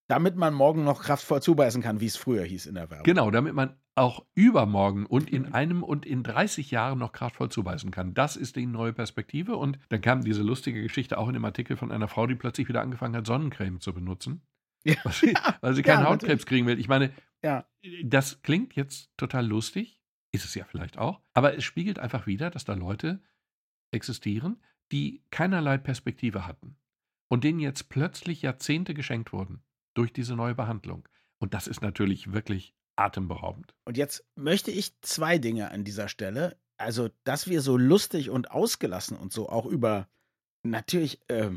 damit 0.08 0.36
man 0.36 0.54
morgen 0.54 0.84
noch 0.84 1.02
kraftvoll 1.02 1.42
zubeißen 1.42 1.82
kann, 1.82 2.00
wie 2.00 2.06
es 2.06 2.16
früher 2.16 2.44
hieß 2.44 2.66
in 2.66 2.76
der 2.76 2.90
Werbung. 2.90 3.04
Genau, 3.04 3.30
damit 3.30 3.54
man 3.54 3.76
auch 3.96 4.26
übermorgen 4.34 5.06
und 5.06 5.30
in 5.30 5.54
einem 5.54 5.82
und 5.82 6.04
in 6.04 6.22
30 6.22 6.70
Jahren 6.70 6.98
noch 6.98 7.12
kraftvoll 7.12 7.50
zubeißen 7.50 7.90
kann. 7.90 8.12
Das 8.12 8.36
ist 8.36 8.56
die 8.56 8.66
neue 8.66 8.92
Perspektive. 8.92 9.56
Und 9.56 9.78
dann 9.88 10.02
kam 10.02 10.22
diese 10.22 10.42
lustige 10.42 10.82
Geschichte 10.82 11.16
auch 11.16 11.28
in 11.28 11.34
dem 11.34 11.44
Artikel 11.44 11.78
von 11.78 11.90
einer 11.90 12.06
Frau, 12.06 12.26
die 12.26 12.34
plötzlich 12.34 12.68
wieder 12.68 12.82
angefangen 12.82 13.16
hat, 13.16 13.26
Sonnencreme 13.26 13.80
zu 13.80 13.94
benutzen. 13.94 14.42
Ja. 14.84 14.96
Weil 15.04 15.12
sie, 15.12 15.34
weil 15.62 15.74
sie 15.74 15.82
keinen 15.82 16.04
ja, 16.04 16.10
Hautkrebs 16.10 16.46
kriegen 16.46 16.66
will. 16.66 16.78
Ich 16.78 16.86
meine, 16.86 17.12
ja. 17.42 17.66
das 18.04 18.42
klingt 18.42 18.76
jetzt 18.76 19.10
total 19.16 19.44
lustig, 19.44 20.00
ist 20.30 20.44
es 20.44 20.54
ja 20.54 20.64
vielleicht 20.64 20.96
auch, 20.96 21.20
aber 21.34 21.56
es 21.56 21.64
spiegelt 21.64 21.98
einfach 21.98 22.28
wieder, 22.28 22.50
dass 22.50 22.64
da 22.64 22.74
Leute 22.74 23.20
existieren, 23.90 24.62
die 24.92 25.24
keinerlei 25.30 25.78
Perspektive 25.78 26.46
hatten 26.46 26.76
und 27.28 27.42
denen 27.42 27.58
jetzt 27.58 27.88
plötzlich 27.88 28.42
Jahrzehnte 28.42 28.94
geschenkt 28.94 29.32
wurden 29.32 29.64
durch 29.94 30.12
diese 30.12 30.36
neue 30.36 30.54
Behandlung. 30.54 31.08
Und 31.38 31.52
das 31.52 31.66
ist 31.66 31.82
natürlich 31.82 32.32
wirklich 32.32 32.75
atemberaubend. 32.96 33.74
Und 33.84 33.96
jetzt 33.96 34.24
möchte 34.34 34.70
ich 34.70 35.00
zwei 35.02 35.38
Dinge 35.38 35.70
an 35.70 35.84
dieser 35.84 36.08
Stelle. 36.08 36.56
Also, 36.78 37.08
dass 37.24 37.48
wir 37.48 37.60
so 37.62 37.76
lustig 37.76 38.30
und 38.30 38.50
ausgelassen 38.50 39.16
und 39.16 39.32
so 39.32 39.48
auch 39.48 39.66
über 39.66 40.08
natürlich 40.62 41.20
äh, 41.28 41.50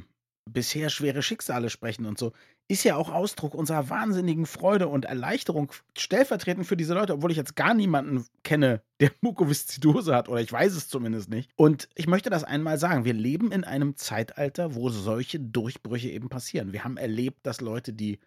bisher 0.45 0.89
schwere 0.89 1.21
Schicksale 1.21 1.69
sprechen 1.69 2.05
und 2.05 2.17
so, 2.17 2.33
ist 2.67 2.83
ja 2.83 2.95
auch 2.95 3.09
Ausdruck 3.09 3.55
unserer 3.55 3.89
wahnsinnigen 3.89 4.45
Freude 4.45 4.87
und 4.87 5.05
Erleichterung 5.05 5.71
stellvertretend 5.97 6.67
für 6.67 6.77
diese 6.77 6.93
Leute, 6.93 7.13
obwohl 7.13 7.31
ich 7.31 7.37
jetzt 7.37 7.55
gar 7.55 7.73
niemanden 7.73 8.25
kenne, 8.43 8.83
der 8.99 9.11
Mukoviszidose 9.21 10.15
hat 10.15 10.29
oder 10.29 10.39
ich 10.39 10.51
weiß 10.51 10.75
es 10.75 10.87
zumindest 10.87 11.29
nicht. 11.29 11.49
Und 11.55 11.89
ich 11.95 12.07
möchte 12.07 12.29
das 12.29 12.43
einmal 12.43 12.77
sagen, 12.77 13.05
wir 13.05 13.13
leben 13.13 13.51
in 13.51 13.63
einem 13.63 13.95
Zeitalter, 13.95 14.75
wo 14.75 14.89
solche 14.89 15.39
Durchbrüche 15.39 16.09
eben 16.09 16.29
passieren. 16.29 16.71
Wir 16.71 16.83
haben 16.83 16.97
erlebt, 16.97 17.39
dass 17.43 17.59
Leute, 17.59 17.91
die 17.91 18.19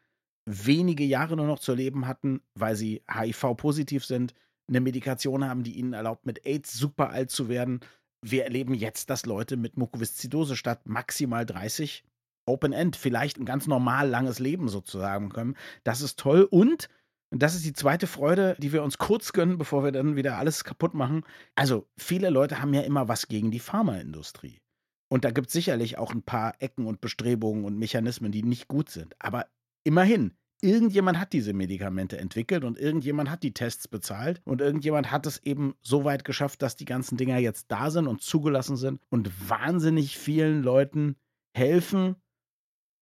wenige 0.46 1.04
Jahre 1.04 1.37
nur 1.37 1.46
noch 1.46 1.58
zu 1.58 1.75
leben 1.75 2.06
hatten, 2.06 2.40
weil 2.54 2.76
sie 2.76 3.02
HIV-positiv 3.11 4.04
sind, 4.04 4.34
eine 4.68 4.80
Medikation 4.80 5.44
haben, 5.44 5.62
die 5.64 5.78
ihnen 5.78 5.92
erlaubt, 5.92 6.26
mit 6.26 6.46
AIDS 6.46 6.72
super 6.72 7.11
alt 7.11 7.30
zu 7.30 7.49
werden. 7.49 7.80
Wir 8.25 8.44
erleben 8.44 8.75
jetzt, 8.75 9.11
dass 9.11 9.26
Leute 9.26 9.56
mit 9.56 9.76
Mukoviszidose 9.76 10.56
statt 10.56 10.87
maximal 10.87 11.44
30 11.44 12.04
Open 12.46 12.72
End 12.72 12.96
vielleicht 12.96 13.38
ein 13.38 13.44
ganz 13.44 13.66
normal 13.66 14.08
langes 14.08 14.38
Leben 14.38 14.68
sozusagen 14.68 15.28
können. 15.28 15.56
Das 15.84 16.00
ist 16.00 16.18
toll 16.18 16.42
und 16.42 16.88
das 17.30 17.54
ist 17.54 17.64
die 17.64 17.72
zweite 17.72 18.06
Freude, 18.06 18.56
die 18.58 18.72
wir 18.72 18.82
uns 18.82 18.99
kurz 18.99 19.32
gönnen, 19.32 19.58
bevor 19.58 19.84
wir 19.84 19.92
dann 19.92 20.16
wieder 20.16 20.37
alles 20.37 20.64
kaputt 20.64 20.92
machen. 20.92 21.25
Also, 21.54 21.87
viele 21.96 22.28
Leute 22.28 22.61
haben 22.61 22.75
ja 22.75 22.82
immer 22.82 23.08
was 23.08 23.26
gegen 23.28 23.50
die 23.50 23.58
Pharmaindustrie. 23.58 24.61
Und 25.08 25.25
da 25.25 25.30
gibt 25.30 25.46
es 25.46 25.52
sicherlich 25.52 25.99
auch 25.99 26.12
ein 26.12 26.22
paar 26.22 26.61
Ecken 26.61 26.87
und 26.87 27.00
Bestrebungen 27.00 27.64
und 27.64 27.78
Mechanismen, 27.78 28.32
die 28.32 28.42
nicht 28.42 28.68
gut 28.68 28.90
sind. 28.90 29.14
Aber 29.18 29.46
immerhin, 29.84 30.32
irgendjemand 30.60 31.18
hat 31.18 31.32
diese 31.32 31.52
Medikamente 31.52 32.18
entwickelt 32.18 32.64
und 32.64 32.78
irgendjemand 32.78 33.30
hat 33.30 33.42
die 33.42 33.52
Tests 33.52 33.88
bezahlt 33.88 34.40
und 34.44 34.60
irgendjemand 34.60 35.10
hat 35.10 35.26
es 35.26 35.38
eben 35.44 35.74
so 35.82 36.04
weit 36.04 36.24
geschafft, 36.24 36.62
dass 36.62 36.76
die 36.76 36.84
ganzen 36.84 37.16
Dinger 37.16 37.38
jetzt 37.38 37.66
da 37.70 37.90
sind 37.90 38.06
und 38.06 38.22
zugelassen 38.22 38.76
sind 38.76 39.02
und 39.10 39.48
wahnsinnig 39.48 40.16
vielen 40.16 40.62
Leuten 40.62 41.16
helfen. 41.54 42.16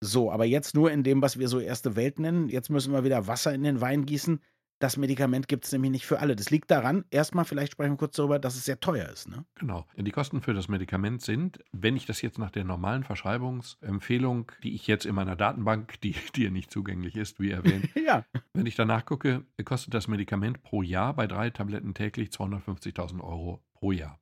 So, 0.03 0.33
aber 0.33 0.47
jetzt 0.47 0.75
nur 0.75 0.91
in 0.91 1.03
dem, 1.03 1.21
was 1.21 1.39
wir 1.39 1.49
so 1.49 1.61
erste 1.61 1.95
Welt 1.95 2.19
nennen. 2.19 2.49
Jetzt 2.49 2.71
müssen 2.71 2.93
wir 2.93 3.05
wieder 3.05 3.27
Wasser 3.27 3.53
in 3.53 3.63
den 3.63 3.83
Wein 3.83 4.07
gießen. 4.07 4.41
Das 4.81 4.97
Medikament 4.97 5.47
gibt 5.47 5.67
es 5.67 5.73
nämlich 5.73 5.91
nicht 5.91 6.07
für 6.07 6.21
alle. 6.21 6.35
Das 6.35 6.51
liegt 6.51 6.71
daran, 6.71 7.05
erstmal 7.11 7.45
vielleicht 7.45 7.73
sprechen 7.73 7.93
wir 7.93 7.99
kurz 7.99 8.17
darüber, 8.17 8.39
dass 8.39 8.57
es 8.57 8.65
sehr 8.65 8.81
teuer 8.81 9.11
ist. 9.11 9.29
Ne? 9.29 9.45
Genau. 9.57 9.87
Die 9.95 10.11
Kosten 10.11 10.41
für 10.41 10.55
das 10.55 10.69
Medikament 10.69 11.21
sind, 11.21 11.59
wenn 11.71 11.97
ich 11.97 12.07
das 12.07 12.23
jetzt 12.23 12.39
nach 12.39 12.51
der 12.51 12.65
normalen 12.65 13.05
Verschreibungsempfehlung, 13.05 14.51
die 14.63 14.75
ich 14.75 14.87
jetzt 14.87 15.05
in 15.05 15.15
meiner 15.15 15.37
Datenbank, 15.37 16.01
die 16.01 16.13
dir 16.35 16.51
nicht 16.51 16.71
zugänglich 16.71 17.17
ist, 17.17 17.41
wie 17.41 17.51
erwähnt, 17.51 17.91
ja. 18.07 18.25
wenn 18.55 18.65
ich 18.65 18.75
danach 18.75 19.05
gucke, 19.05 19.45
kostet 19.67 19.93
das 19.93 20.09
Medikament 20.09 20.63
pro 20.63 20.83
Jahr 20.83 21.13
bei 21.13 21.27
drei 21.27 21.51
Tabletten 21.51 21.93
täglich 21.93 22.31
250.000 22.31 23.21
Euro 23.21 23.63
pro 23.75 23.93
Jahr. 23.93 24.19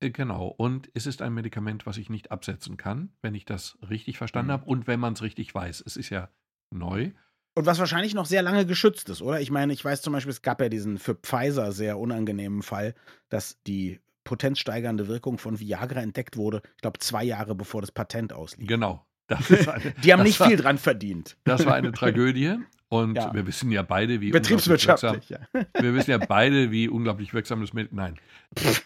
Äh, 0.00 0.10
genau. 0.10 0.48
Und 0.48 0.90
es 0.94 1.06
ist 1.06 1.22
ein 1.22 1.32
Medikament, 1.32 1.86
was 1.86 1.96
ich 1.96 2.10
nicht 2.10 2.32
absetzen 2.32 2.76
kann, 2.76 3.12
wenn 3.22 3.36
ich 3.36 3.44
das 3.44 3.78
richtig 3.88 4.18
verstanden 4.18 4.48
mhm. 4.48 4.54
habe 4.54 4.64
und 4.64 4.88
wenn 4.88 4.98
man 4.98 5.12
es 5.12 5.22
richtig 5.22 5.54
weiß. 5.54 5.80
Es 5.86 5.96
ist 5.96 6.10
ja 6.10 6.28
neu. 6.70 7.12
Und 7.54 7.66
was 7.66 7.78
wahrscheinlich 7.78 8.14
noch 8.14 8.26
sehr 8.26 8.42
lange 8.42 8.64
geschützt 8.64 9.08
ist, 9.10 9.20
oder? 9.20 9.40
Ich 9.40 9.50
meine, 9.50 9.72
ich 9.72 9.84
weiß 9.84 10.00
zum 10.02 10.12
Beispiel, 10.12 10.30
es 10.30 10.42
gab 10.42 10.60
ja 10.60 10.68
diesen 10.68 10.98
für 10.98 11.14
Pfizer 11.14 11.72
sehr 11.72 11.98
unangenehmen 11.98 12.62
Fall, 12.62 12.94
dass 13.28 13.60
die 13.66 14.00
potenzsteigernde 14.24 15.08
Wirkung 15.08 15.38
von 15.38 15.58
Viagra 15.60 16.00
entdeckt 16.00 16.36
wurde, 16.36 16.62
ich 16.76 16.82
glaube, 16.82 16.98
zwei 17.00 17.24
Jahre 17.24 17.54
bevor 17.54 17.80
das 17.80 17.92
Patent 17.92 18.32
auslief. 18.32 18.68
Genau. 18.68 19.04
Eine, 19.28 19.94
die 20.04 20.12
haben 20.12 20.22
nicht 20.22 20.40
war, 20.40 20.48
viel 20.48 20.56
dran 20.56 20.78
verdient. 20.78 21.36
Das 21.44 21.64
war 21.64 21.74
eine 21.74 21.92
Tragödie. 21.92 22.58
Und 22.88 23.14
ja. 23.14 23.32
wir 23.32 23.46
wissen 23.46 23.70
ja 23.70 23.80
beide, 23.80 24.20
wie 24.20 24.30
Betriebswirtschaftlich, 24.30 25.30
wirksam, 25.30 25.48
ja. 25.74 25.82
Wir 25.82 25.94
wissen 25.94 26.10
ja 26.10 26.18
beide, 26.18 26.70
wie 26.70 26.90
unglaublich 26.90 27.32
wirksam 27.32 27.62
das 27.62 27.72
mit. 27.72 27.94
Nein. 27.94 28.16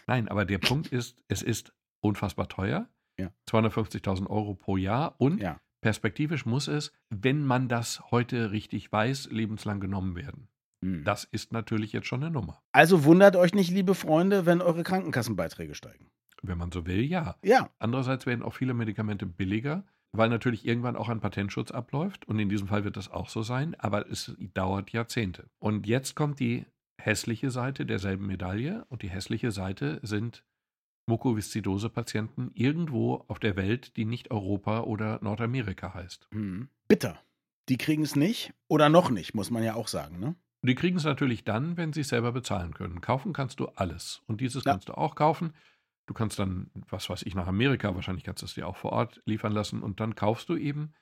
Nein, 0.05 0.29
aber 0.29 0.45
der 0.45 0.59
Punkt 0.59 0.87
ist, 0.87 1.17
es 1.27 1.41
ist 1.41 1.73
unfassbar 1.99 2.47
teuer. 2.47 2.87
Ja. 3.19 3.31
250.000 3.49 4.27
Euro 4.27 4.53
pro 4.53 4.77
Jahr 4.77 5.15
und 5.17 5.41
ja. 5.41 5.59
Perspektivisch 5.87 6.45
muss 6.45 6.67
es, 6.67 6.91
wenn 7.09 7.45
man 7.45 7.69
das 7.69 8.11
heute 8.11 8.51
richtig 8.51 8.91
weiß, 8.91 9.29
lebenslang 9.31 9.79
genommen 9.79 10.17
werden. 10.17 10.49
Hm. 10.83 11.05
Das 11.05 11.23
ist 11.23 11.53
natürlich 11.53 11.93
jetzt 11.93 12.07
schon 12.07 12.21
eine 12.21 12.29
Nummer. 12.29 12.61
Also 12.73 13.05
wundert 13.05 13.37
euch 13.37 13.53
nicht, 13.53 13.71
liebe 13.71 13.95
Freunde, 13.95 14.45
wenn 14.45 14.61
eure 14.61 14.83
Krankenkassenbeiträge 14.83 15.75
steigen. 15.75 16.11
Wenn 16.41 16.57
man 16.57 16.73
so 16.73 16.85
will, 16.85 16.99
ja. 16.99 17.37
Ja. 17.41 17.69
Andererseits 17.79 18.25
werden 18.25 18.43
auch 18.43 18.53
viele 18.53 18.73
Medikamente 18.73 19.25
billiger, 19.25 19.85
weil 20.11 20.27
natürlich 20.27 20.67
irgendwann 20.67 20.97
auch 20.97 21.07
ein 21.07 21.21
Patentschutz 21.21 21.71
abläuft. 21.71 22.27
Und 22.27 22.37
in 22.37 22.49
diesem 22.49 22.67
Fall 22.67 22.83
wird 22.83 22.97
das 22.97 23.09
auch 23.09 23.29
so 23.29 23.41
sein, 23.41 23.73
aber 23.79 24.11
es 24.11 24.35
dauert 24.53 24.91
Jahrzehnte. 24.91 25.49
Und 25.57 25.87
jetzt 25.87 26.15
kommt 26.15 26.41
die 26.41 26.65
hässliche 26.99 27.49
Seite 27.49 27.85
derselben 27.85 28.27
Medaille. 28.27 28.83
Und 28.89 29.03
die 29.03 29.09
hässliche 29.09 29.51
Seite 29.51 30.01
sind 30.03 30.43
Mukoviszidose-Patienten 31.07 32.51
irgendwo 32.53 33.25
auf 33.27 33.39
der 33.39 33.55
Welt, 33.55 33.97
die 33.97 34.05
nicht 34.05 34.31
Europa 34.31 34.81
oder 34.81 35.19
Nordamerika 35.21 35.93
heißt. 35.93 36.27
Mhm. 36.31 36.69
Bitter. 36.87 37.19
Die 37.69 37.77
kriegen 37.77 38.03
es 38.03 38.15
nicht 38.15 38.53
oder 38.67 38.89
noch 38.89 39.09
nicht, 39.09 39.33
muss 39.33 39.51
man 39.51 39.63
ja 39.63 39.75
auch 39.75 39.87
sagen, 39.87 40.19
ne? 40.19 40.35
Die 40.63 40.75
kriegen 40.75 40.97
es 40.97 41.03
natürlich 41.03 41.43
dann, 41.43 41.77
wenn 41.77 41.93
sie 41.93 42.01
es 42.01 42.09
selber 42.09 42.31
bezahlen 42.31 42.73
können. 42.73 42.99
Kaufen 43.01 43.31
kannst 43.31 43.59
du 43.59 43.67
alles. 43.67 44.21
Und 44.25 44.41
dieses 44.41 44.63
ja. 44.63 44.71
kannst 44.71 44.89
du 44.89 44.97
auch 44.97 45.15
kaufen. 45.15 45.53
Du 46.07 46.13
kannst 46.13 46.39
dann, 46.39 46.71
was 46.89 47.09
weiß 47.09 47.23
ich, 47.23 47.35
nach 47.35 47.47
Amerika, 47.47 47.93
wahrscheinlich 47.93 48.23
kannst 48.23 48.41
du 48.41 48.45
es 48.45 48.53
dir 48.53 48.67
auch 48.67 48.77
vor 48.77 48.91
Ort 48.91 49.21
liefern 49.25 49.51
lassen. 49.51 49.83
Und 49.83 49.99
dann 49.99 50.15
kaufst 50.15 50.49
du 50.49 50.55
eben 50.55 50.93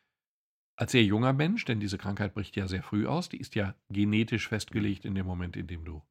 als 0.76 0.92
sehr 0.92 1.04
junger 1.04 1.34
Mensch, 1.34 1.64
denn 1.66 1.80
diese 1.80 1.98
Krankheit 1.98 2.34
bricht 2.34 2.56
ja 2.56 2.68
sehr 2.68 2.84
früh 2.84 3.08
aus, 3.08 3.30
die 3.30 3.38
ist 3.38 3.56
ja 3.56 3.76
genetisch 3.90 4.50
festgelegt 4.50 5.06
in 5.06 5.16
dem 5.16 5.26
Moment, 5.26 5.56
in 5.56 5.68
dem 5.68 5.86
du 5.86 6.02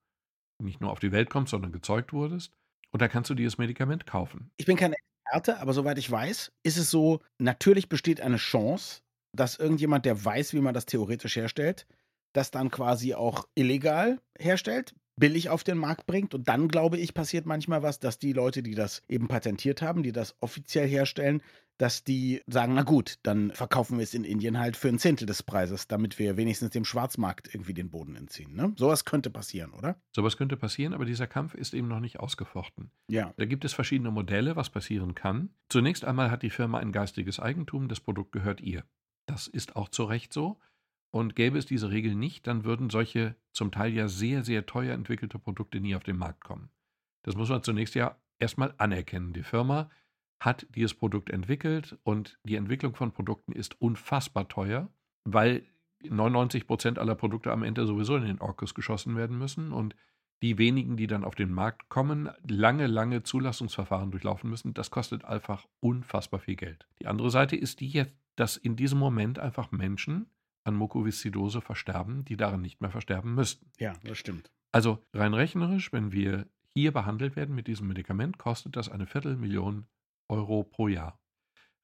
nicht 0.63 0.81
nur 0.81 0.91
auf 0.91 1.01
die 1.01 1.13
Welt 1.13 1.29
kommst, 1.29 1.51
sondern 1.51 1.73
gezeugt 1.73 2.13
wurdest. 2.13 2.57
Und 2.95 3.03
da 3.03 3.09
kannst 3.09 3.29
du 3.29 3.35
dieses 3.35 3.59
Medikament 3.59 4.07
kaufen. 4.07 4.53
Ich 4.57 4.67
bin 4.67 4.77
kein 4.77 4.93
Experte, 4.93 5.59
aber 5.59 5.73
soweit 5.73 5.99
ich 5.99 6.09
weiß, 6.09 6.53
ist 6.63 6.77
es 6.77 6.93
so, 6.93 7.19
natürlich 7.39 7.89
besteht 7.89 8.21
eine 8.21 8.37
Chance, 8.37 9.03
dass 9.33 9.57
irgendjemand, 9.57 10.05
der 10.05 10.25
weiß, 10.25 10.55
wie 10.55 10.61
man 10.61 10.75
das 10.75 10.87
theoretisch 10.87 11.35
herstellt, 11.35 11.89
das 12.35 12.53
dann 12.53 12.71
quasi 12.71 13.15
auch 13.15 13.49
illegal 13.57 14.21
herstellt, 14.39 14.95
billig 15.17 15.49
auf 15.49 15.65
den 15.65 15.79
Markt 15.79 16.07
bringt. 16.07 16.35
Und 16.35 16.49
dann, 16.49 16.69
glaube 16.69 16.99
ich, 16.99 17.15
passiert 17.15 17.47
manchmal 17.47 17.83
was, 17.83 18.01
dass 18.01 18.19
die 18.19 18.33
Leute, 18.33 18.63
die 18.63 18.75
das 18.75 19.03
eben 19.09 19.29
patentiert 19.29 19.83
haben, 19.83 20.03
die 20.03 20.13
das 20.13 20.35
offiziell 20.41 20.89
herstellen, 20.89 21.43
dass 21.79 22.05
die 22.05 22.41
sagen, 22.47 22.75
na 22.75 22.83
gut, 22.83 23.19
dann 23.25 23.51
verkaufen 23.51 23.99
wir 23.99 24.05
es 24.05 24.15
in 24.15 24.25
Indien 24.25 24.59
halt 24.59 24.77
für 24.77 24.89
ein 24.89 24.99
Zehntel 24.99 25.27
des 25.27 25.43
Preises, 25.43 25.89
damit 25.89 26.19
wir 26.19 26.37
wenigstens 26.37 26.71
dem 26.71 26.85
Schwarzmarkt 26.85 27.53
irgendwie 27.53 27.75
den 27.75 27.91
Boden 27.91 28.15
entziehen. 28.15 28.55
Ne? 28.55 28.73
Sowas 28.77 29.05
könnte 29.05 29.31
passieren, 29.31 29.73
oder? 29.73 29.97
Sowas 30.15 30.37
könnte 30.37 30.57
passieren, 30.57 30.95
aber 30.95 31.05
dieser 31.05 31.27
Kampf 31.27 31.55
ist 31.55 31.75
eben 31.75 31.89
noch 31.89 32.01
nicht 32.01 32.21
ausgefochten. 32.21 32.91
Ja. 33.09 33.35
Da 33.37 33.45
gibt 33.45 33.65
es 33.65 33.73
verschiedene 33.73 34.13
Modelle, 34.13 34.55
was 34.55 34.71
passieren 34.71 35.15
kann. 35.15 35.51
Zunächst 35.69 36.05
einmal 36.05 36.31
hat 36.31 36.43
die 36.43 36.51
Firma 36.51 36.79
ein 36.79 36.93
geistiges 36.93 37.41
Eigentum, 37.41 37.89
das 37.89 38.01
Produkt 38.01 38.33
gehört 38.33 38.61
ihr. 38.61 38.85
Das 39.27 39.49
ist 39.49 39.75
auch 39.75 39.89
zu 39.89 40.05
Recht 40.05 40.33
so. 40.33 40.59
Und 41.11 41.37
gäbe 41.37 41.59
es 41.59 41.67
diese 41.67 41.91
Regel 41.91 42.15
nicht, 42.15 42.47
dann 42.47 42.65
würden 42.65 42.91
solche 42.91 43.37
zum 43.55 43.71
Teil 43.71 43.93
ja 43.93 44.09
sehr, 44.09 44.45
sehr 44.45 44.67
teuer 44.67 44.95
entwickelte 44.95 45.39
Produkte 45.39 45.81
nie 45.81 45.95
auf 45.95 46.03
den 46.03 46.19
Markt 46.19 46.45
kommen. 46.45 46.71
Das 47.23 47.37
muss 47.37 47.49
man 47.49 47.63
zunächst 47.63 47.95
ja 47.95 48.17
erstmal 48.39 48.75
anerkennen. 48.77 49.33
Die 49.33 49.43
Firma 49.43 49.91
hat 50.41 50.67
dieses 50.75 50.95
Produkt 50.95 51.31
entwickelt 51.31 51.97
und 52.03 52.39
die 52.45 52.57
Entwicklung 52.57 52.95
von 52.95 53.13
Produkten 53.13 53.53
ist 53.53 53.81
unfassbar 53.81 54.49
teuer, 54.49 54.89
weil 55.25 55.65
99 56.03 56.67
Prozent 56.67 56.99
aller 56.99 57.15
Produkte 57.15 57.51
am 57.51 57.63
Ende 57.63 57.87
sowieso 57.87 58.17
in 58.17 58.27
den 58.27 58.41
Orkus 58.41 58.75
geschossen 58.75 59.17
werden 59.17 59.39
müssen 59.39 59.73
und 59.73 59.95
die 60.43 60.59
wenigen, 60.59 60.99
die 60.99 61.07
dann 61.07 61.25
auf 61.25 61.35
den 61.35 61.51
Markt 61.51 61.89
kommen, 61.89 62.29
lange, 62.47 62.87
lange 62.87 63.23
Zulassungsverfahren 63.23 64.11
durchlaufen 64.11 64.51
müssen. 64.51 64.75
Das 64.75 64.91
kostet 64.91 65.25
einfach 65.25 65.67
unfassbar 65.81 66.41
viel 66.41 66.57
Geld. 66.57 66.87
Die 67.01 67.07
andere 67.07 67.31
Seite 67.31 67.57
ist 67.57 67.81
die 67.81 67.89
jetzt, 67.89 68.15
dass 68.37 68.59
in 68.59 68.77
diesem 68.77 68.99
Moment 68.99 69.39
einfach 69.39 69.73
Menschen 69.73 70.27
an 70.65 70.75
Mukoviszidose 70.75 71.61
versterben, 71.61 72.25
die 72.25 72.37
daran 72.37 72.61
nicht 72.61 72.81
mehr 72.81 72.91
versterben 72.91 73.35
müssten. 73.35 73.71
Ja, 73.79 73.95
das 74.03 74.19
stimmt. 74.19 74.51
Also 74.73 74.99
rein 75.13 75.35
rechnerisch, 75.35 75.93
wenn 75.93 76.11
wir 76.13 76.47
hier 76.75 76.93
behandelt 76.93 77.37
werden 77.37 77.55
mit 77.55 77.69
diesem 77.69 77.87
Medikament, 77.87 78.39
kostet 78.39 78.77
das 78.77 78.89
eine 78.89 79.07
Viertelmillion 79.07 79.87
Euro 80.29 80.65
pro 80.65 80.89
Jahr. 80.89 81.21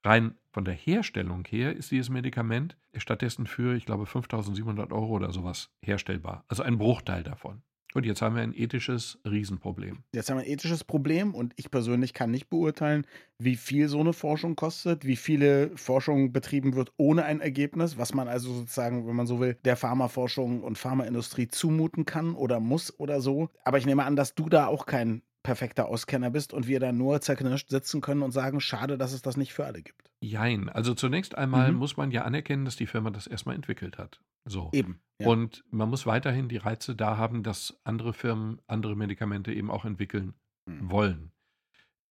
Rein 0.05 0.35
von 0.51 0.65
der 0.65 0.75
Herstellung 0.75 1.45
her 1.45 1.77
ist 1.77 1.91
dieses 1.91 2.09
Medikament 2.09 2.77
stattdessen 2.97 3.47
für, 3.47 3.77
ich 3.77 3.85
glaube, 3.85 4.07
5700 4.07 4.93
Euro 4.93 5.11
oder 5.11 5.31
sowas 5.31 5.71
herstellbar. 5.83 6.45
Also 6.49 6.63
ein 6.63 6.79
Bruchteil 6.79 7.23
davon. 7.23 7.63
Und 7.95 8.07
jetzt 8.07 8.23
haben 8.23 8.37
wir 8.37 8.43
ein 8.43 8.55
ethisches 8.55 9.19
Riesenproblem. 9.29 10.05
Jetzt 10.15 10.31
haben 10.31 10.37
wir 10.37 10.45
ein 10.45 10.51
ethisches 10.51 10.85
Problem 10.85 11.35
und 11.35 11.53
ich 11.57 11.71
persönlich 11.71 12.15
kann 12.15 12.31
nicht 12.31 12.49
beurteilen, 12.49 13.07
wie 13.39 13.57
viel 13.57 13.89
so 13.89 14.01
eine 14.01 14.13
Forschung 14.13 14.55
kostet, 14.55 15.05
wie 15.05 15.17
viele 15.17 15.77
Forschung 15.77 16.33
betrieben 16.33 16.75
wird 16.75 16.93
ohne 16.97 17.25
ein 17.25 17.41
Ergebnis, 17.41 17.99
was 17.99 18.15
man 18.15 18.29
also 18.29 18.53
sozusagen, 18.53 19.07
wenn 19.07 19.17
man 19.17 19.27
so 19.27 19.41
will, 19.41 19.57
der 19.65 19.77
Pharmaforschung 19.77 20.63
und 20.63 20.79
Pharmaindustrie 20.79 21.49
zumuten 21.49 22.05
kann 22.05 22.35
oder 22.35 22.61
muss 22.61 22.99
oder 22.99 23.21
so. 23.21 23.49
Aber 23.65 23.79
ich 23.79 23.87
nehme 23.87 24.05
an, 24.05 24.17
dass 24.17 24.35
du 24.35 24.49
da 24.49 24.67
auch 24.67 24.87
kein 24.87 25.23
perfekter 25.43 25.89
Auskenner 25.89 26.31
bist 26.31 26.53
und 26.53 26.69
wir 26.69 26.81
da 26.81 26.93
nur 26.93 27.21
zerknirscht 27.21 27.71
sitzen 27.71 28.01
können 28.01 28.23
und 28.23 28.31
sagen, 28.31 28.61
schade, 28.61 28.99
dass 28.99 29.13
es 29.13 29.23
das 29.23 29.37
nicht 29.37 29.53
für 29.53 29.65
alle 29.65 29.83
gibt. 29.83 30.11
Jein. 30.21 30.69
Also 30.69 30.95
zunächst 30.95 31.37
einmal 31.37 31.73
mhm. 31.73 31.79
muss 31.79 31.97
man 31.97 32.11
ja 32.11 32.23
anerkennen, 32.23 32.67
dass 32.67 32.77
die 32.77 32.87
Firma 32.87 33.11
das 33.11 33.27
erstmal 33.27 33.55
entwickelt 33.55 33.99
hat. 33.99 34.21
So. 34.45 34.71
Eben. 34.73 35.01
Ja. 35.19 35.29
Und 35.29 35.65
man 35.71 35.91
muss 35.91 36.07
weiterhin 36.07 36.49
die 36.49 36.57
Reize 36.57 36.97
da 36.97 37.17
haben, 37.17 37.43
dass 37.43 37.79
andere 37.85 38.13
Firmen 38.13 38.61
andere 38.67 38.97
Medikamente 38.97 39.53
eben 39.53 39.71
auch 39.71 39.85
entwickeln 39.85 40.35
mhm. 40.67 40.91
wollen. 40.91 41.33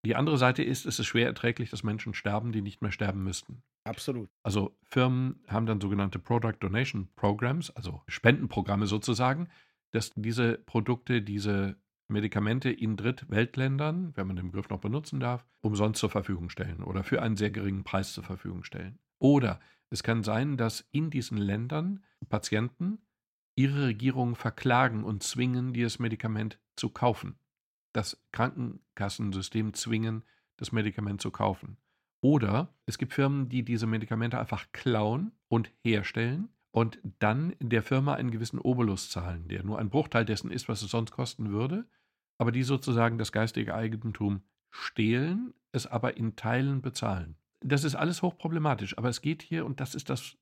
Die 0.05 0.15
andere 0.15 0.37
Seite 0.37 0.63
ist, 0.63 0.85
es 0.85 0.99
ist 0.99 1.07
schwer 1.07 1.27
erträglich, 1.27 1.69
dass 1.69 1.83
Menschen 1.83 2.13
sterben, 2.13 2.51
die 2.51 2.61
nicht 2.61 2.81
mehr 2.81 2.91
sterben 2.91 3.23
müssten. 3.23 3.63
Absolut. 3.83 4.29
Also 4.43 4.77
Firmen 4.83 5.43
haben 5.47 5.65
dann 5.65 5.81
sogenannte 5.81 6.19
Product 6.19 6.55
Donation 6.59 7.09
Programs, 7.15 7.71
also 7.71 8.01
Spendenprogramme 8.07 8.85
sozusagen, 8.85 9.49
dass 9.91 10.11
diese 10.15 10.57
Produkte, 10.57 11.21
diese 11.21 11.77
Medikamente 12.07 12.71
in 12.71 12.97
Drittweltländern, 12.97 14.13
wenn 14.15 14.27
man 14.27 14.35
den 14.35 14.47
Begriff 14.47 14.69
noch 14.69 14.79
benutzen 14.79 15.19
darf, 15.19 15.45
umsonst 15.61 15.99
zur 15.99 16.09
Verfügung 16.09 16.49
stellen 16.49 16.83
oder 16.83 17.03
für 17.03 17.21
einen 17.21 17.35
sehr 17.35 17.51
geringen 17.51 17.83
Preis 17.83 18.13
zur 18.13 18.23
Verfügung 18.23 18.63
stellen. 18.63 18.99
Oder 19.19 19.59
es 19.89 20.03
kann 20.03 20.23
sein, 20.23 20.57
dass 20.57 20.87
in 20.91 21.09
diesen 21.09 21.37
Ländern 21.37 22.03
Patienten 22.29 22.99
ihre 23.55 23.87
Regierung 23.87 24.35
verklagen 24.35 25.03
und 25.03 25.23
zwingen, 25.23 25.73
dieses 25.73 25.99
Medikament 25.99 26.59
zu 26.75 26.89
kaufen. 26.89 27.37
Das 27.93 28.23
Krankenkassensystem 28.31 29.73
zwingen, 29.73 30.23
das 30.57 30.71
Medikament 30.71 31.21
zu 31.21 31.31
kaufen. 31.31 31.77
Oder 32.21 32.73
es 32.85 32.97
gibt 32.97 33.13
Firmen, 33.13 33.49
die 33.49 33.63
diese 33.63 33.87
Medikamente 33.87 34.39
einfach 34.39 34.71
klauen 34.71 35.31
und 35.47 35.71
herstellen 35.83 36.49
und 36.71 36.99
dann 37.19 37.55
der 37.59 37.81
Firma 37.81 38.13
einen 38.13 38.31
gewissen 38.31 38.59
Obolus 38.59 39.09
zahlen, 39.09 39.47
der 39.47 39.63
nur 39.63 39.79
ein 39.79 39.89
Bruchteil 39.89 40.25
dessen 40.25 40.51
ist, 40.51 40.69
was 40.69 40.81
es 40.81 40.91
sonst 40.91 41.11
kosten 41.11 41.49
würde, 41.49 41.87
aber 42.37 42.51
die 42.51 42.63
sozusagen 42.63 43.17
das 43.17 43.31
geistige 43.31 43.73
Eigentum 43.73 44.43
stehlen, 44.69 45.53
es 45.71 45.87
aber 45.87 46.17
in 46.17 46.35
Teilen 46.35 46.81
bezahlen. 46.81 47.35
Das 47.61 47.83
ist 47.83 47.95
alles 47.95 48.21
hochproblematisch, 48.21 48.97
aber 48.97 49.09
es 49.09 49.21
geht 49.21 49.41
hier, 49.41 49.65
und 49.65 49.79
das 49.79 49.95
ist 49.95 50.09
das 50.09 50.37